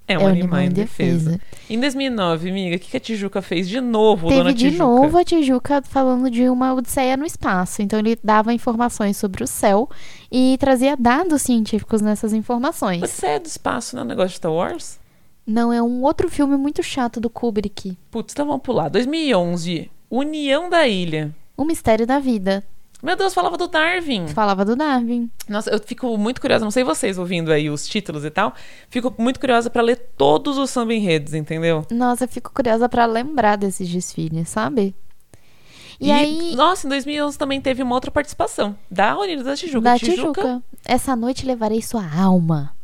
é 0.07 0.17
um 0.17 0.21
É 0.21 0.25
um 0.25 0.27
animal 0.27 0.59
em 0.61 0.69
defesa. 0.69 1.39
Em 1.69 1.79
2009, 1.79 2.49
amiga, 2.49 2.75
o 2.75 2.79
que 2.79 2.89
que 2.89 2.97
a 2.97 2.99
Tijuca 2.99 3.41
fez 3.41 3.69
de 3.69 3.79
novo, 3.79 4.27
Teve 4.27 4.39
dona 4.39 4.51
de 4.53 4.65
Tijuca? 4.71 4.83
novo 4.83 5.17
a 5.17 5.23
Tijuca 5.23 5.81
falando 5.83 6.29
de 6.29 6.49
uma 6.49 6.73
odisseia 6.73 7.15
no 7.15 7.25
espaço. 7.25 7.81
Então 7.83 7.99
ele 7.99 8.17
dava 8.23 8.51
informações 8.51 9.15
sobre 9.15 9.43
o 9.43 9.47
céu 9.47 9.87
e 10.31 10.57
trazia 10.59 10.97
dados 10.97 11.43
científicos 11.43 12.01
nessas 12.01 12.33
informações. 12.33 12.99
Você 12.99 13.27
é 13.27 13.39
do 13.39 13.45
espaço, 13.45 13.95
não 13.95 14.01
é 14.01 14.05
um 14.05 14.09
negócio 14.09 14.29
de 14.31 14.35
Star 14.37 14.51
Wars? 14.51 14.99
Não, 15.45 15.73
é 15.73 15.81
um 15.81 16.03
outro 16.03 16.29
filme 16.29 16.55
muito 16.55 16.83
chato 16.83 17.19
do 17.19 17.29
Kubrick. 17.29 17.97
Putz, 18.09 18.33
então 18.33 18.45
vamos 18.45 18.61
pular. 18.61 18.89
2011, 18.89 19.89
União 20.09 20.69
da 20.69 20.87
Ilha. 20.87 21.35
O 21.57 21.65
Mistério 21.65 22.05
da 22.05 22.19
Vida. 22.19 22.63
Meu 23.01 23.15
Deus, 23.15 23.33
falava 23.33 23.57
do 23.57 23.67
Darwin. 23.67 24.27
Falava 24.27 24.63
do 24.63 24.75
Darwin. 24.75 25.29
Nossa, 25.49 25.71
eu 25.71 25.79
fico 25.79 26.15
muito 26.19 26.39
curiosa, 26.39 26.63
não 26.63 26.69
sei 26.69 26.83
vocês 26.83 27.17
ouvindo 27.17 27.51
aí 27.51 27.67
os 27.67 27.87
títulos 27.87 28.23
e 28.23 28.29
tal, 28.29 28.53
fico 28.89 29.13
muito 29.17 29.39
curiosa 29.39 29.71
pra 29.71 29.81
ler 29.81 29.95
todos 30.15 30.57
os 30.59 30.69
samba 30.69 30.93
enredos, 30.93 31.33
entendeu? 31.33 31.83
Nossa, 31.89 32.25
eu 32.25 32.27
fico 32.27 32.53
curiosa 32.53 32.87
pra 32.87 33.07
lembrar 33.07 33.55
desses 33.55 33.89
desfiles, 33.89 34.49
sabe? 34.49 34.95
E, 35.99 36.11
aí, 36.11 36.55
Nossa, 36.55 36.87
em 36.87 36.89
2011 36.89 37.37
também 37.37 37.61
teve 37.61 37.83
uma 37.83 37.93
outra 37.93 38.09
participação 38.09 38.75
da 38.89 39.17
Unida 39.17 39.43
da 39.43 39.55
Tijuca. 39.55 39.81
da 39.81 39.99
Tijuca. 39.99 40.63
Essa 40.83 41.15
noite 41.15 41.45
levarei 41.45 41.81
sua 41.81 42.03
alma. 42.11 42.75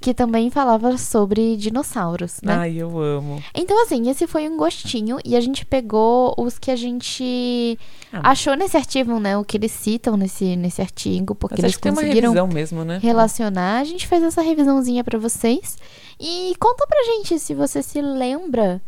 Que 0.00 0.14
também 0.14 0.48
falava 0.48 0.96
sobre 0.96 1.56
dinossauros, 1.56 2.40
né? 2.42 2.54
Ai, 2.54 2.76
eu 2.78 2.98
amo. 2.98 3.42
Então, 3.54 3.82
assim, 3.82 4.08
esse 4.08 4.26
foi 4.26 4.48
um 4.48 4.56
gostinho. 4.56 5.18
E 5.24 5.36
a 5.36 5.40
gente 5.40 5.66
pegou 5.66 6.34
os 6.38 6.58
que 6.58 6.70
a 6.70 6.76
gente 6.76 7.78
Ah. 8.12 8.30
achou 8.30 8.54
nesse 8.54 8.76
artigo, 8.78 9.20
né? 9.20 9.36
O 9.36 9.44
que 9.44 9.56
eles 9.58 9.72
citam 9.72 10.16
nesse, 10.16 10.56
nesse 10.56 10.80
artigo. 10.80 11.34
Porque 11.34 11.56
Mas 11.60 11.64
eles 11.64 11.76
conseguiram 11.76 12.46
mesmo, 12.48 12.84
né? 12.84 12.98
relacionar. 13.02 13.80
A 13.80 13.84
gente 13.84 14.06
fez 14.06 14.22
essa 14.22 14.40
revisãozinha 14.40 15.04
pra 15.04 15.18
vocês. 15.18 15.76
E 16.18 16.54
conta 16.58 16.86
pra 16.86 17.02
gente 17.04 17.38
se 17.38 17.52
você 17.54 17.82
se 17.82 18.00
lembra 18.00 18.80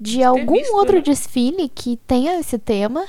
de 0.00 0.22
algum 0.22 0.52
visto, 0.52 0.74
outro 0.76 0.96
né? 0.96 1.02
desfile 1.02 1.68
que 1.68 1.96
tenha 2.06 2.38
esse 2.38 2.58
tema. 2.58 3.04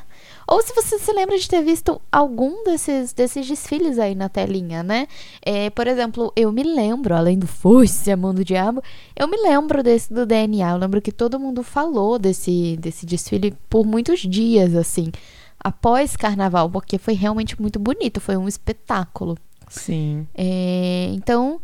Ou 0.51 0.63
se 0.63 0.73
você 0.73 0.97
se 0.97 1.13
lembra 1.13 1.37
de 1.37 1.47
ter 1.47 1.61
visto 1.63 2.01
algum 2.11 2.63
desses, 2.63 3.13
desses 3.13 3.47
desfiles 3.47 3.99
aí 3.99 4.15
na 4.15 4.27
telinha, 4.27 4.81
né? 4.81 5.07
É, 5.43 5.69
por 5.69 5.85
exemplo, 5.85 6.33
eu 6.35 6.51
me 6.51 6.63
lembro, 6.63 7.15
além 7.15 7.37
do 7.37 7.45
Foice, 7.45 8.11
a 8.11 8.17
mão 8.17 8.33
do 8.33 8.43
diabo, 8.43 8.81
eu 9.15 9.27
me 9.27 9.37
lembro 9.37 9.83
desse 9.83 10.11
do 10.11 10.25
DNA. 10.25 10.71
Eu 10.71 10.77
lembro 10.77 11.01
que 11.01 11.11
todo 11.11 11.39
mundo 11.39 11.61
falou 11.61 12.17
desse, 12.17 12.75
desse 12.77 13.05
desfile 13.05 13.55
por 13.69 13.85
muitos 13.85 14.21
dias, 14.21 14.73
assim, 14.75 15.11
após 15.59 16.15
carnaval, 16.15 16.67
porque 16.67 16.97
foi 16.97 17.13
realmente 17.13 17.61
muito 17.61 17.77
bonito, 17.77 18.19
foi 18.19 18.35
um 18.35 18.47
espetáculo. 18.47 19.37
Sim. 19.69 20.27
É, 20.33 21.11
então, 21.13 21.61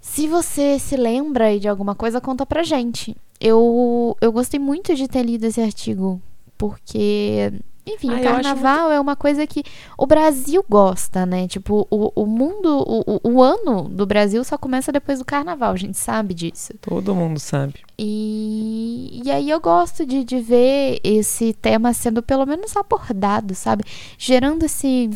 se 0.00 0.28
você 0.28 0.78
se 0.78 0.96
lembra 0.96 1.46
aí 1.46 1.58
de 1.58 1.66
alguma 1.68 1.96
coisa, 1.96 2.20
conta 2.20 2.46
pra 2.46 2.62
gente. 2.62 3.16
Eu, 3.40 4.16
eu 4.20 4.30
gostei 4.30 4.60
muito 4.60 4.94
de 4.94 5.08
ter 5.08 5.24
lido 5.24 5.44
esse 5.44 5.60
artigo, 5.60 6.22
porque, 6.56 7.52
enfim, 7.94 8.10
Ah, 8.12 8.18
o 8.20 8.22
carnaval 8.22 8.90
é 8.92 9.00
uma 9.00 9.14
coisa 9.16 9.46
que 9.46 9.62
o 9.98 10.06
Brasil 10.06 10.64
gosta, 10.68 11.24
né? 11.26 11.46
Tipo, 11.48 11.86
o, 11.90 12.12
o 12.22 12.26
mundo, 12.26 12.68
o, 12.86 13.00
o- 13.16 13.32
o 13.34 13.42
ano 13.42 13.88
do 13.88 14.06
Brasil 14.06 14.42
só 14.44 14.56
começa 14.58 14.90
depois 14.92 15.18
do 15.18 15.24
carnaval, 15.24 15.72
a 15.72 15.76
gente 15.76 15.98
sabe 15.98 16.34
disso. 16.34 16.72
Todo 16.80 17.14
mundo 17.14 17.38
sabe. 17.40 17.74
E, 17.98 19.20
e 19.24 19.30
aí 19.30 19.48
eu 19.50 19.60
gosto 19.60 20.04
de, 20.06 20.24
de 20.24 20.40
ver 20.40 21.00
esse 21.04 21.52
tema 21.54 21.92
sendo 21.92 22.22
pelo 22.22 22.46
menos 22.46 22.76
abordado, 22.76 23.54
sabe? 23.54 23.84
Gerando 24.18 24.64
esse 24.64 25.10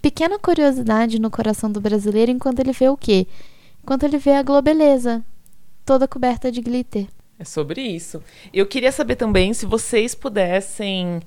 pequena 0.00 0.38
curiosidade 0.38 1.18
no 1.20 1.30
coração 1.30 1.70
do 1.70 1.80
brasileiro 1.80 2.30
enquanto 2.30 2.60
ele 2.60 2.72
vê 2.72 2.88
o 2.88 2.96
quê? 2.96 3.26
Enquanto 3.82 4.04
ele 4.04 4.16
vê 4.18 4.32
a 4.32 4.42
globeleza 4.42 5.22
toda 5.84 6.08
coberta 6.08 6.50
de 6.50 6.60
glitter. 6.62 7.06
É 7.38 7.44
sobre 7.44 7.82
isso. 7.82 8.22
Eu 8.52 8.64
queria 8.66 8.92
saber 8.92 9.16
também 9.16 9.52
se 9.52 9.66
vocês 9.66 10.14
pudessem 10.14 11.20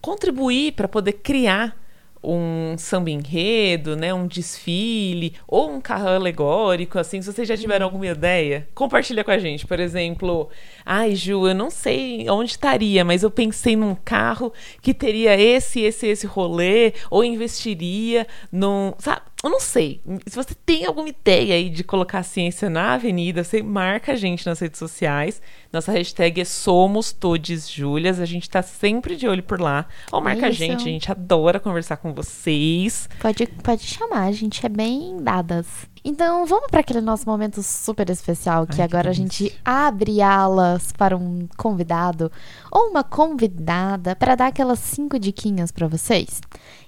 contribuir 0.00 0.72
para 0.72 0.88
poder 0.88 1.12
criar 1.12 1.76
um 2.22 2.76
samba 2.76 3.10
enredo, 3.10 3.96
né, 3.96 4.12
um 4.12 4.26
desfile 4.26 5.34
ou 5.46 5.70
um 5.70 5.80
carro 5.80 6.08
alegórico, 6.08 6.98
assim, 6.98 7.22
se 7.22 7.32
vocês 7.32 7.46
já 7.46 7.56
tiveram 7.56 7.86
alguma 7.86 8.06
ideia, 8.06 8.68
compartilha 8.74 9.22
com 9.22 9.30
a 9.30 9.38
gente. 9.38 9.66
Por 9.66 9.78
exemplo, 9.78 10.48
ai, 10.84 11.14
Ju, 11.14 11.46
eu 11.46 11.54
não 11.54 11.70
sei 11.70 12.28
onde 12.28 12.50
estaria, 12.50 13.04
mas 13.04 13.22
eu 13.22 13.30
pensei 13.30 13.76
num 13.76 13.94
carro 13.94 14.52
que 14.82 14.92
teria 14.92 15.40
esse, 15.40 15.80
esse, 15.80 16.06
esse 16.06 16.26
rolê, 16.26 16.92
ou 17.10 17.24
investiria 17.24 18.26
num, 18.50 18.92
sabe? 18.98 19.22
Eu 19.42 19.50
não 19.50 19.60
sei. 19.60 20.00
Se 20.26 20.34
você 20.34 20.52
tem 20.52 20.84
alguma 20.84 21.08
ideia 21.08 21.54
aí 21.54 21.70
de 21.70 21.84
colocar 21.84 22.18
a 22.18 22.22
ciência 22.24 22.68
na 22.68 22.94
avenida, 22.94 23.44
você 23.44 23.62
marca 23.62 24.12
a 24.12 24.16
gente 24.16 24.44
nas 24.44 24.58
redes 24.58 24.80
sociais. 24.80 25.40
Nossa 25.72 25.92
hashtag 25.92 26.40
é 26.40 26.44
Somos 26.44 27.12
Todes 27.12 27.70
Júlias. 27.70 28.18
A 28.18 28.24
gente 28.24 28.50
tá 28.50 28.62
sempre 28.62 29.14
de 29.14 29.28
olho 29.28 29.44
por 29.44 29.60
lá. 29.60 29.86
Ou 30.10 30.20
marca 30.20 30.48
a 30.48 30.50
gente, 30.50 30.82
a 30.82 30.90
gente 30.90 31.10
adora 31.10 31.60
conversar 31.60 31.98
com 31.98 32.12
vocês. 32.12 33.08
Pode, 33.20 33.46
pode 33.46 33.82
chamar, 33.84 34.24
a 34.24 34.32
gente 34.32 34.66
é 34.66 34.68
bem 34.68 35.18
dadas. 35.22 35.66
Então 36.04 36.44
vamos 36.44 36.68
para 36.68 36.80
aquele 36.80 37.00
nosso 37.00 37.24
momento 37.28 37.62
super 37.62 38.08
especial 38.10 38.66
que 38.66 38.72
Ai, 38.72 38.88
que 38.88 38.96
agora 38.96 39.10
a 39.10 39.12
delícia. 39.12 39.46
gente 39.48 39.60
abre 39.64 40.20
alas 40.20 40.90
para 40.92 41.16
um 41.16 41.48
convidado 41.56 42.30
ou 42.72 42.90
uma 42.90 43.04
convidada 43.04 44.16
para 44.16 44.34
dar 44.34 44.46
aquelas 44.48 44.80
cinco 44.80 45.16
diquinhas 45.18 45.70
para 45.70 45.86
vocês. 45.86 46.40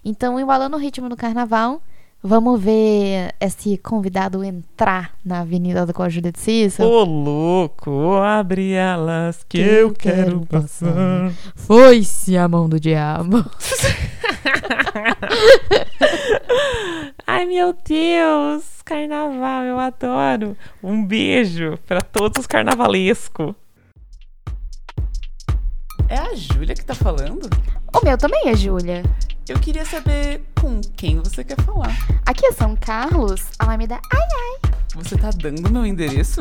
Então, 0.05 0.41
embalando 0.41 0.77
o 0.77 0.81
ritmo 0.81 1.09
do 1.09 1.17
carnaval, 1.17 1.83
vamos 2.23 2.61
ver 2.61 3.35
esse 3.41 3.79
convidado 3.79 4.45
entrar 4.45 5.13
na 5.25 5.41
Avenida 5.41 5.87
do 5.87 5.95
Código 5.95 6.31
de 6.31 6.39
Cícero. 6.39 6.89
Ô, 6.89 7.05
louco, 7.05 8.17
abre 8.17 8.73
elas 8.73 9.45
que 9.49 9.59
eu 9.59 9.93
quero 9.93 10.47
passar. 10.47 11.33
Foi-se 11.55 12.37
a 12.37 12.47
mão 12.49 12.69
do 12.69 12.79
diabo. 12.79 13.45
Ai, 17.27 17.47
meu 17.47 17.75
Deus, 17.87 18.65
carnaval, 18.85 19.65
eu 19.65 19.79
adoro. 19.79 20.57
Um 20.83 21.05
beijo 21.05 21.79
pra 21.87 22.01
todos 22.01 22.41
os 22.41 22.47
carnavalescos. 22.47 23.55
É 26.11 26.19
a 26.19 26.35
Júlia 26.35 26.75
que 26.75 26.85
tá 26.85 26.93
falando? 26.93 27.49
O 27.95 28.05
meu 28.05 28.19
também 28.19 28.49
é 28.49 28.57
Júlia. 28.57 29.05
Eu 29.49 29.61
queria 29.61 29.85
saber 29.85 30.43
com 30.61 30.81
quem 30.97 31.21
você 31.21 31.45
quer 31.45 31.57
falar. 31.63 31.97
Aqui 32.27 32.47
é 32.47 32.51
São 32.51 32.75
Carlos, 32.75 33.45
Alameda. 33.57 34.01
Ai, 34.13 34.71
Você 34.97 35.17
tá 35.17 35.31
dando 35.31 35.71
meu 35.71 35.87
endereço? 35.87 36.41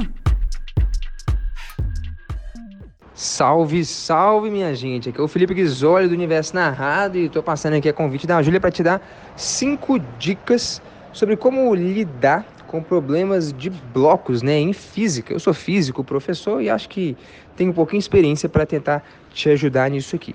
Salve, 3.14 3.86
salve, 3.86 4.50
minha 4.50 4.74
gente. 4.74 5.10
Aqui 5.10 5.20
é 5.20 5.24
o 5.24 5.28
Felipe 5.28 5.54
Grisoli 5.54 6.08
do 6.08 6.16
Universo 6.16 6.56
Narrado 6.56 7.20
e 7.20 7.30
tô 7.30 7.44
passando 7.44 7.76
aqui 7.76 7.88
a 7.88 7.94
convite 7.94 8.26
da 8.26 8.42
Júlia 8.42 8.60
para 8.60 8.72
te 8.72 8.82
dar 8.82 9.00
cinco 9.36 10.00
dicas 10.18 10.82
sobre 11.14 11.38
como 11.38 11.76
lidar 11.76 12.44
com 12.66 12.84
problemas 12.84 13.52
de 13.52 13.70
blocos, 13.70 14.44
né, 14.44 14.58
em 14.60 14.74
física. 14.74 15.34
Eu 15.34 15.40
sou 15.40 15.54
físico, 15.54 16.04
professor 16.04 16.62
e 16.62 16.70
acho 16.70 16.88
que 16.88 17.18
tenho 17.60 17.72
um 17.72 17.74
pouquinho 17.74 18.00
de 18.00 18.06
experiência 18.06 18.48
para 18.48 18.66
tentar 18.66 19.04
te 19.34 19.50
ajudar 19.50 19.92
nisso 19.92 20.16
aqui. 20.16 20.34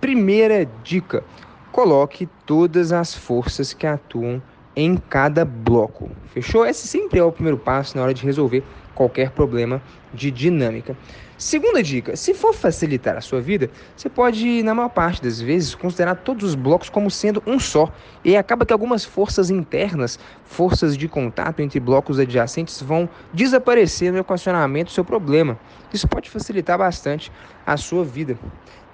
Primeira 0.00 0.66
dica: 0.82 1.22
coloque 1.70 2.26
todas 2.46 2.92
as 2.92 3.14
forças 3.14 3.74
que 3.74 3.86
atuam 3.86 4.42
em 4.74 4.96
cada 4.96 5.44
bloco. 5.44 6.10
Fechou? 6.32 6.64
Esse 6.64 6.88
sempre 6.88 7.18
é 7.18 7.22
o 7.22 7.30
primeiro 7.30 7.58
passo 7.58 7.94
na 7.94 8.02
hora 8.02 8.14
de 8.14 8.24
resolver 8.24 8.64
qualquer 8.94 9.30
problema 9.32 9.82
de 10.14 10.30
dinâmica. 10.30 10.96
Segunda 11.36 11.82
dica: 11.82 12.16
se 12.16 12.32
for 12.32 12.54
facilitar 12.54 13.18
a 13.18 13.20
sua 13.20 13.40
vida, 13.40 13.68
você 13.94 14.08
pode, 14.08 14.62
na 14.62 14.74
maior 14.74 14.88
parte 14.88 15.22
das 15.22 15.42
vezes, 15.42 15.74
considerar 15.74 16.14
todos 16.14 16.50
os 16.50 16.54
blocos 16.54 16.88
como 16.88 17.10
sendo 17.10 17.42
um 17.46 17.58
só. 17.58 17.92
E 18.24 18.34
acaba 18.34 18.64
que 18.64 18.72
algumas 18.72 19.04
forças 19.04 19.50
internas, 19.50 20.18
forças 20.44 20.96
de 20.96 21.06
contato 21.06 21.60
entre 21.60 21.78
blocos 21.80 22.18
adjacentes, 22.18 22.80
vão 22.80 23.08
desaparecer 23.30 24.10
no 24.10 24.18
equacionamento 24.18 24.90
do 24.90 24.94
seu 24.94 25.04
problema. 25.04 25.58
Isso 25.92 26.08
pode 26.08 26.30
facilitar 26.30 26.78
bastante 26.78 27.30
a 27.66 27.76
sua 27.76 28.04
vida. 28.04 28.36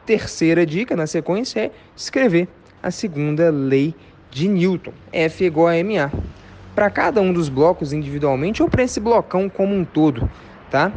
Terceira 0.04 0.64
dica 0.64 0.96
na 0.96 1.06
sequência 1.06 1.60
é 1.60 1.70
escrever 1.96 2.48
a 2.82 2.90
segunda 2.90 3.50
lei 3.50 3.94
de 4.30 4.48
Newton, 4.48 4.92
F 5.12 5.44
igual 5.44 5.68
a 5.68 5.84
ma, 5.84 6.10
para 6.74 6.90
cada 6.90 7.20
um 7.20 7.32
dos 7.32 7.48
blocos 7.48 7.92
individualmente 7.92 8.62
ou 8.62 8.68
para 8.68 8.82
esse 8.82 9.00
blocão 9.00 9.48
como 9.48 9.74
um 9.74 9.84
todo, 9.84 10.28
tá? 10.70 10.92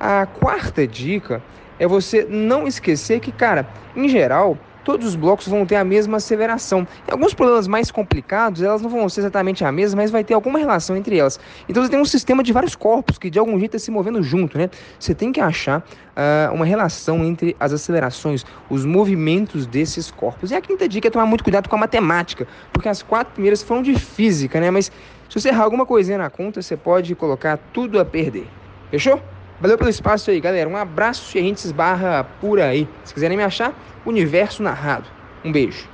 A 0.00 0.26
quarta 0.26 0.86
dica 0.86 1.42
é 1.78 1.86
você 1.86 2.24
não 2.24 2.66
esquecer 2.66 3.20
que, 3.20 3.30
cara, 3.30 3.68
em 3.94 4.08
geral, 4.08 4.56
todos 4.88 5.06
os 5.06 5.16
blocos 5.16 5.46
vão 5.46 5.66
ter 5.66 5.76
a 5.76 5.84
mesma 5.84 6.16
aceleração. 6.16 6.88
Em 7.06 7.12
alguns 7.12 7.34
problemas 7.34 7.68
mais 7.68 7.90
complicados, 7.90 8.62
elas 8.62 8.80
não 8.80 8.88
vão 8.88 9.06
ser 9.10 9.20
exatamente 9.20 9.62
a 9.62 9.70
mesma, 9.70 10.00
mas 10.00 10.10
vai 10.10 10.24
ter 10.24 10.32
alguma 10.32 10.58
relação 10.58 10.96
entre 10.96 11.18
elas. 11.18 11.38
Então 11.68 11.82
você 11.82 11.90
tem 11.90 12.00
um 12.00 12.06
sistema 12.06 12.42
de 12.42 12.54
vários 12.54 12.74
corpos 12.74 13.18
que 13.18 13.28
de 13.28 13.38
algum 13.38 13.58
jeito 13.58 13.76
está 13.76 13.84
se 13.84 13.90
movendo 13.90 14.22
junto, 14.22 14.56
né? 14.56 14.70
Você 14.98 15.14
tem 15.14 15.30
que 15.30 15.42
achar 15.42 15.80
uh, 15.80 16.54
uma 16.54 16.64
relação 16.64 17.22
entre 17.22 17.54
as 17.60 17.74
acelerações, 17.74 18.46
os 18.70 18.86
movimentos 18.86 19.66
desses 19.66 20.10
corpos. 20.10 20.52
E 20.52 20.54
a 20.54 20.60
quinta 20.62 20.88
dica 20.88 21.08
é 21.08 21.10
tomar 21.10 21.26
muito 21.26 21.44
cuidado 21.44 21.68
com 21.68 21.76
a 21.76 21.80
matemática, 21.80 22.48
porque 22.72 22.88
as 22.88 23.02
quatro 23.02 23.34
primeiras 23.34 23.62
foram 23.62 23.82
de 23.82 23.94
física, 23.94 24.58
né? 24.58 24.70
Mas 24.70 24.90
se 25.28 25.38
você 25.38 25.50
errar 25.50 25.64
alguma 25.64 25.84
coisinha 25.84 26.16
na 26.16 26.30
conta, 26.30 26.62
você 26.62 26.78
pode 26.78 27.14
colocar 27.14 27.58
tudo 27.74 28.00
a 28.00 28.06
perder. 28.06 28.48
Fechou? 28.90 29.20
Valeu 29.60 29.76
pelo 29.76 29.90
espaço 29.90 30.30
aí, 30.30 30.40
galera. 30.40 30.68
Um 30.68 30.76
abraço 30.76 31.36
e 31.36 31.40
a 31.40 31.42
gente 31.42 31.60
se 31.60 31.66
esbarra 31.66 32.22
por 32.40 32.60
aí. 32.60 32.88
Se 33.04 33.12
quiserem 33.12 33.36
me 33.36 33.42
achar, 33.42 33.74
Universo 34.06 34.62
Narrado. 34.62 35.08
Um 35.44 35.50
beijo. 35.50 35.88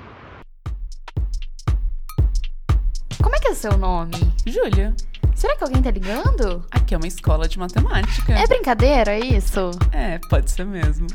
Como 3.23 3.35
é 3.35 3.39
que 3.39 3.49
é 3.49 3.51
o 3.53 3.55
seu 3.55 3.79
nome? 3.79 4.13
Júlia. 4.47 4.95
Será 5.35 5.57
que 5.57 5.65
alguém 5.65 5.83
tá 5.83 5.91
ligando? 5.91 6.65
Aqui 6.71 6.95
é 6.95 6.99
uma 6.99 7.07
escola 7.07 7.49
de 7.49 7.59
matemática. 7.59 8.35
É 8.35 8.47
brincadeira 8.47 9.19
isso? 9.19 9.71
É, 9.93 10.19
pode 10.29 10.51
ser 10.51 10.67
mesmo. 10.67 11.07